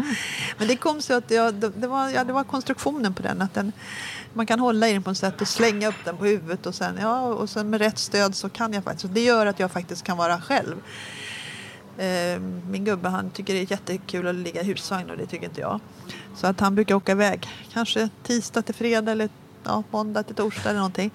[0.58, 3.42] Men det kom så att jag, det, var, ja, det var konstruktionen på den.
[3.42, 3.72] Att den,
[4.34, 6.76] man kan hålla i den på något sätt och slänga upp den på huvudet och
[6.76, 9.14] sen, ja, och sen med rätt stöd så kan jag faktiskt.
[9.14, 10.76] det gör att jag faktiskt kan vara själv.
[11.98, 15.46] Ehm, min gubbe han tycker det är jättekul att ligga i husvagn och det tycker
[15.46, 15.80] inte jag.
[16.36, 19.30] Så att han brukar åka iväg, kanske tisdag till fredag eller
[19.64, 21.12] ja, måndag till torsdag eller någonting.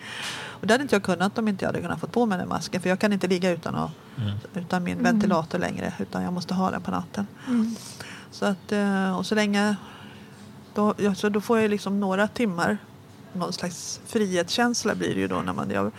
[0.65, 2.49] Och det hade inte jag kunnat om inte jag hade kunnat få på mig den
[2.49, 2.81] masken.
[2.81, 4.35] För jag kan inte ligga utan, att, mm.
[4.55, 5.05] utan min mm.
[5.05, 5.93] ventilator längre.
[5.99, 7.27] Utan jag måste ha den på natten.
[7.49, 7.77] Mm.
[8.31, 9.77] Så att, eh, och så länge...
[10.75, 12.79] Då, så då får jag liksom några timmar.
[13.33, 15.41] Någon slags frihetskänsla blir det ju då.
[15.41, 15.93] När man, jag,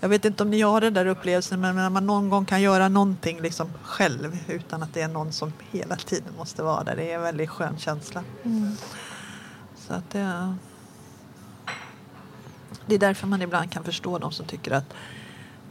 [0.00, 2.62] jag vet inte om ni har den där upplevelsen men när man någon gång kan
[2.62, 6.96] göra någonting liksom själv utan att det är någon som hela tiden måste vara där.
[6.96, 8.22] Det är en väldigt skön känsla.
[8.42, 8.76] Mm.
[9.76, 10.54] Så att det,
[12.90, 14.94] det är därför man ibland kan förstå de som tycker att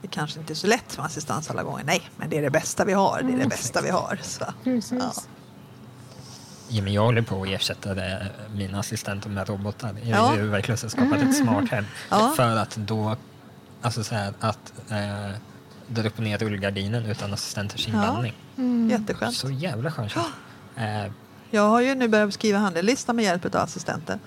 [0.02, 1.84] det kanske inte är så lätt med assistans alla gånger.
[1.84, 3.18] Nej, men det är det bästa vi har.
[3.22, 3.50] Det är det mm.
[3.50, 4.20] bästa vi har.
[4.24, 4.46] Så,
[4.96, 5.14] ja.
[6.72, 9.96] Ja, men jag håller på att ersätta det, mina assistenter med robotar.
[10.04, 10.46] Jag har ja.
[10.46, 11.86] verkligen skapat ett smart hem.
[12.10, 12.34] Ja.
[12.36, 13.16] För att då,
[13.82, 14.98] alltså så här, att äh,
[15.88, 18.34] dra upp och ner rullgardinen utan assistenters inblandning.
[18.56, 18.62] Ja.
[18.64, 18.90] Mm.
[18.90, 19.36] Jätteskönt.
[19.36, 20.16] Så jävla skönt.
[20.76, 21.12] Äh,
[21.50, 24.20] jag har ju nu börjat skriva handellista med hjälp av assistenter.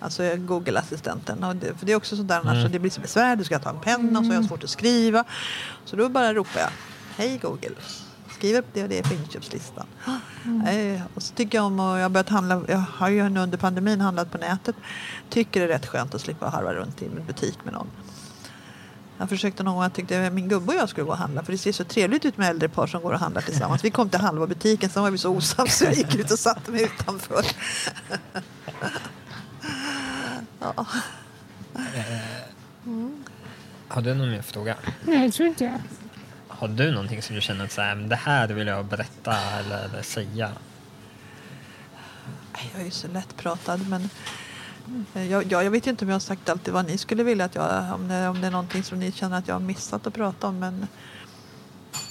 [0.00, 1.44] Alltså Google-assistenten.
[1.44, 2.48] Och det, för det är också sådär mm.
[2.48, 3.36] annars, det blir så besvär.
[3.36, 5.24] Du ska ta en penna och så har jag svårt att skriva.
[5.84, 6.70] Så då bara ropar jag.
[7.16, 7.74] Hej Google.
[8.36, 9.86] skriv upp det och det på inköpslistan.
[10.44, 11.00] Mm.
[11.14, 13.58] Och så tycker jag om att, jag har börjat handla, jag har ju nu under
[13.58, 14.76] pandemin handlat på nätet.
[15.30, 17.90] Tycker det är rätt skönt att slippa harva runt i en butik med någon.
[19.18, 21.52] Jag försökte någon gång, jag tyckte min gubbe och jag skulle gå och handla för
[21.52, 23.84] det ser så trevligt ut med äldre par som går och handlar tillsammans.
[23.84, 26.38] Vi kom till halva butiken, sen var vi så osams så jag gick ut och
[26.38, 27.46] satte mig utanför.
[30.76, 30.86] Ja.
[32.86, 33.24] Mm.
[33.88, 34.76] Har du någon mer fråga?
[35.04, 35.80] Nej, jag tror inte jag.
[36.48, 40.02] Har du någonting som du känner att så här, det här vill jag berätta eller
[40.02, 40.52] säga?
[42.72, 44.08] Jag är ju så lättpratad men
[45.12, 47.54] jag, jag, jag vet inte om jag har sagt alltid vad ni skulle vilja att
[47.54, 50.14] jag, om det, om det är någonting som ni känner att jag har missat att
[50.14, 50.86] prata om men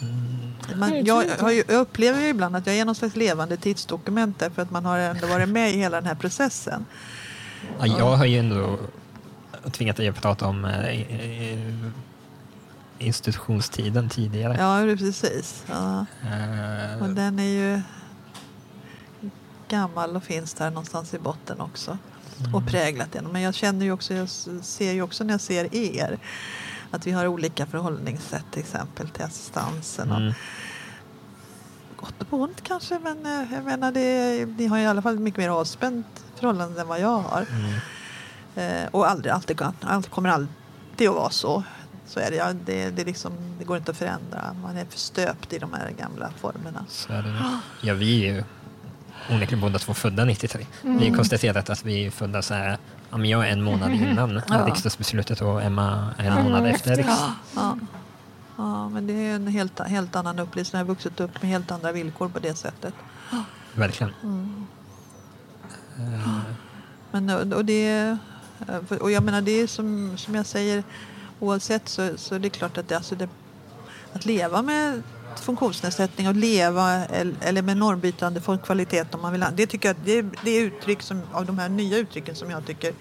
[0.01, 0.79] mm.
[0.79, 4.61] man, jag, jag, jag, upplever ju ibland att jag är någon slags levande tidsdokument för
[4.61, 6.85] att man har ändå varit med i hela den här processen.
[7.79, 8.79] Ja, jag har ju ändå
[9.71, 11.05] tvingat dig att prata om eh,
[12.99, 14.55] institutionstiden tidigare.
[14.59, 15.63] Ja, precis.
[15.69, 16.05] Ja.
[16.23, 17.81] Uh, och den är ju
[19.67, 21.97] gammal och finns där någonstans i botten också.
[22.39, 22.55] Mm.
[22.55, 23.25] Och präglat den.
[23.25, 24.29] Men jag känner ju också, jag
[24.63, 26.19] ser ju också när jag ser er
[26.91, 30.11] att vi har olika förhållningssätt till exempel till assistansen.
[30.11, 30.33] Mm.
[31.95, 35.37] gott och ont kanske men eh, jag menar det, ni har i alla fall mycket
[35.37, 37.45] mer avspänt förhållande än vad jag har.
[37.51, 38.83] Mm.
[38.83, 41.63] Eh, och aldrig, alltid, alltid kommer alltid att vara så.
[42.07, 42.55] Så är det.
[42.65, 44.55] Det, det, liksom, det går inte att förändra.
[44.61, 46.85] Man är förstöpt i de här gamla formerna.
[46.89, 47.59] Så är det.
[47.81, 48.43] Ja, vi är ju
[49.29, 50.65] onekligen båda två födda 93.
[50.83, 50.97] Mm.
[50.97, 52.77] Vi har konstaterat att vi är födda så här,
[53.09, 54.65] ja, men jag är en månad innan ja.
[54.65, 56.43] riksdagsbeslutet och Emma en mm.
[56.43, 56.97] månad efter.
[56.97, 57.77] Ja, ja.
[58.57, 60.77] ja, men det är en helt, helt annan upplevelse.
[60.77, 62.93] Jag har vuxit upp med helt andra villkor på det sättet.
[63.73, 64.13] Verkligen.
[64.23, 64.67] Mm.
[65.99, 66.39] Uh.
[67.11, 68.17] Men, och, det,
[68.99, 70.83] och jag menar, det är som, som jag säger,
[71.39, 73.29] oavsett så, så det är klart att det, alltså det,
[74.13, 75.03] att leva med
[75.35, 77.05] funktionsnedsättning och leva
[77.41, 79.45] eller med normbytande kvalitet om man vill.
[79.55, 82.49] Det tycker jag det är, det är uttryck som, av de här nya uttrycken som
[82.49, 82.93] jag tycker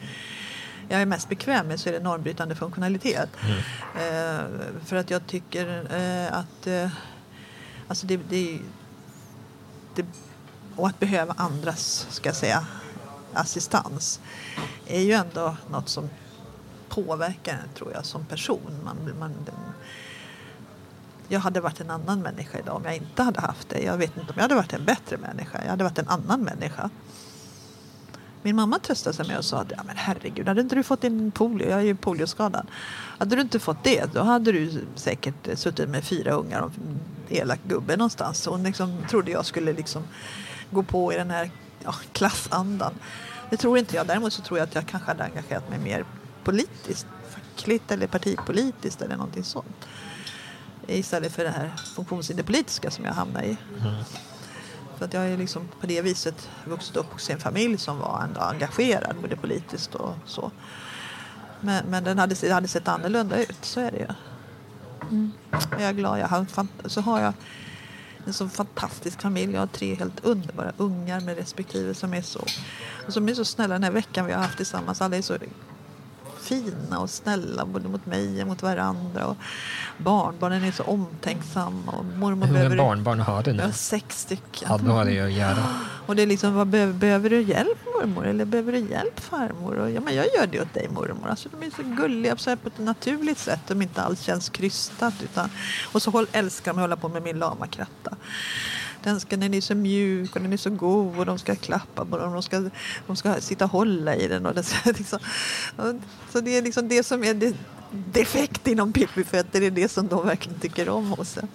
[0.89, 3.31] jag är mest bekväm med så är det normbrytande funktionalitet.
[3.43, 3.59] Mm.
[3.97, 4.45] Eh,
[4.85, 6.91] för att jag tycker eh, att eh,
[7.89, 8.59] alltså det, det,
[9.95, 10.07] det,
[10.77, 12.67] och att behöva andras, ska jag säga,
[13.35, 14.21] assistans
[14.87, 16.09] är ju ändå något som
[16.89, 18.81] påverkar tror jag som person.
[18.85, 19.35] Man, man,
[21.29, 23.83] jag hade varit en annan människa idag om jag inte hade haft det.
[23.83, 25.61] Jag vet inte om jag hade varit en bättre människa.
[25.63, 26.91] Jag hade varit en annan människa.
[28.43, 31.01] Min mamma tröstade sig med och sa att ja, men herregud, hade inte du fått
[31.01, 32.67] din polio, jag är ju polioskadad.
[33.19, 37.01] Hade du inte fått det, då hade du säkert suttit med fyra ungar och en
[37.29, 38.47] elak gubbe någonstans.
[38.47, 40.03] Hon liksom trodde jag skulle liksom
[40.71, 41.51] gå på i den här
[41.85, 42.95] ja, klassandan.
[43.51, 44.07] Det tror inte jag.
[44.07, 46.05] Däremot så tror jag att jag kanske hade engagerat mig mer
[46.45, 49.87] politiskt, fackligt eller partipolitiskt eller någonting sånt.
[50.87, 53.57] Istället för det här funktionshinderpolitiska som jag hamnade i.
[53.81, 54.05] Mm.
[54.99, 58.23] För att jag är liksom på det viset vuxit upp hos en familj som var
[58.23, 60.51] ändå engagerad både politiskt och så.
[61.61, 64.07] Men, men den hade, hade sett annorlunda ut, så är det ju.
[65.11, 65.33] Mm.
[65.71, 66.19] Jag är glad.
[66.19, 66.47] Jag har,
[66.87, 67.33] så har jag
[68.27, 69.53] en så fantastisk familj.
[69.53, 72.45] Jag har tre helt underbara ungar med respektive som är så,
[73.09, 75.03] som är så snälla den här veckan vi har haft tillsammans.
[75.03, 75.39] Alla är så
[76.45, 79.27] fina och snälla både mot mig och mot varandra.
[79.27, 79.37] Och
[79.99, 81.93] barnbarnen är så omtänksamma.
[81.93, 83.73] Och mormor Hur många barnbarn har du nu?
[83.73, 84.69] sex stycken.
[84.69, 85.65] Ja, då har det att göra.
[86.07, 88.27] Och det är liksom, vad behöver, behöver du hjälp mormor?
[88.27, 89.75] Eller behöver du hjälp farmor?
[89.75, 91.29] Och, ja, men jag gör det åt dig mormor.
[91.29, 93.61] Alltså, de är så gulliga så här, på ett naturligt sätt.
[93.67, 95.15] De inte alls känns krystat.
[95.23, 95.51] Utan,
[95.93, 98.17] och så håll, älskar de att hålla på med min lamakratta.
[99.05, 102.05] Den, ska, den är så mjuk och den är så god och de ska klappa
[102.05, 102.33] på den.
[102.33, 102.71] De ska,
[103.07, 104.47] de ska sitta och hålla i den.
[104.47, 105.19] Och det, liksom,
[105.77, 105.95] och,
[106.33, 107.55] så det är liksom det som är det,
[107.91, 111.49] defekt inom Pippifötter är det som de verkligen tycker om hos en.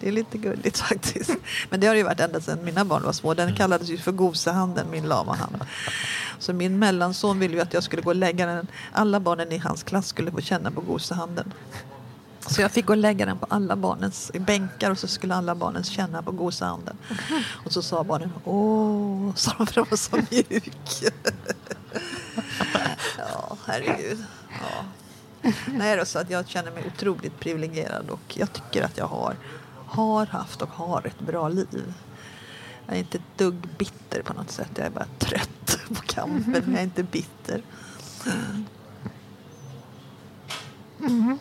[0.00, 1.36] Det är lite gulligt faktiskt.
[1.70, 3.34] Men det har ju varit ända sedan mina barn var små.
[3.34, 5.64] Den kallades ju för gosehanden, min lamahand.
[6.38, 8.66] Så min mellanson ville ju att jag skulle gå och lägga den.
[8.92, 11.52] Alla barnen i hans klass skulle få känna på gosehanden.
[12.48, 15.54] Så jag fick gå och lägga den på alla barnens bänkar och så skulle alla
[15.54, 16.96] barnen känna på gosehanden.
[17.64, 21.12] Och så sa barnen åh, sa de för den var så mjuk.
[23.18, 24.24] ja, herregud.
[24.48, 24.84] Ja.
[25.66, 29.36] Nej, då, så att jag känner mig otroligt privilegierad och jag tycker att jag har,
[29.86, 31.94] har haft och har ett bra liv.
[32.86, 34.70] Jag är inte ett dugg bitter på något sätt.
[34.74, 37.62] Jag är bara trött på kampen, men jag är inte bitter.
[41.00, 41.38] Mm.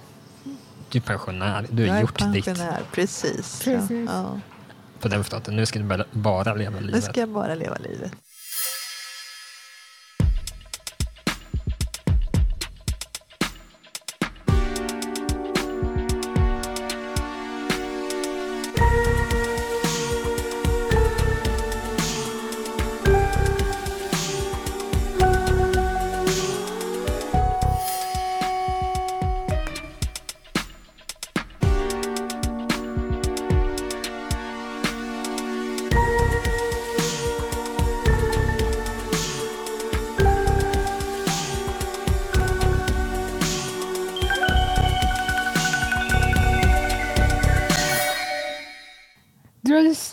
[0.91, 1.67] Du är pensionär.
[1.69, 2.21] Du har gjort ditt.
[2.21, 3.63] Jag är pensionär, precis.
[3.63, 4.09] precis.
[4.09, 4.39] Ja.
[4.99, 5.55] På den fronten.
[5.55, 6.95] Nu ska du bara leva livet.
[6.95, 8.11] Nu ska jag bara leva livet.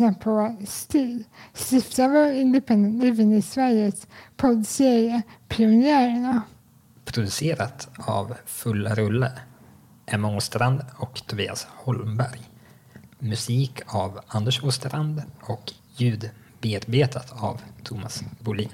[0.03, 6.43] Du på STIL, stiftare av Independent Living i Sveriges poddserie Pionjärerna.
[7.05, 9.33] Producerat av Fulla Rulle,
[10.07, 12.41] Emma Åstrand och Tobias Holmberg.
[13.19, 16.31] Musik av Anders Åstrand och ljud
[16.61, 18.73] bearbetat av Thomas Bolin.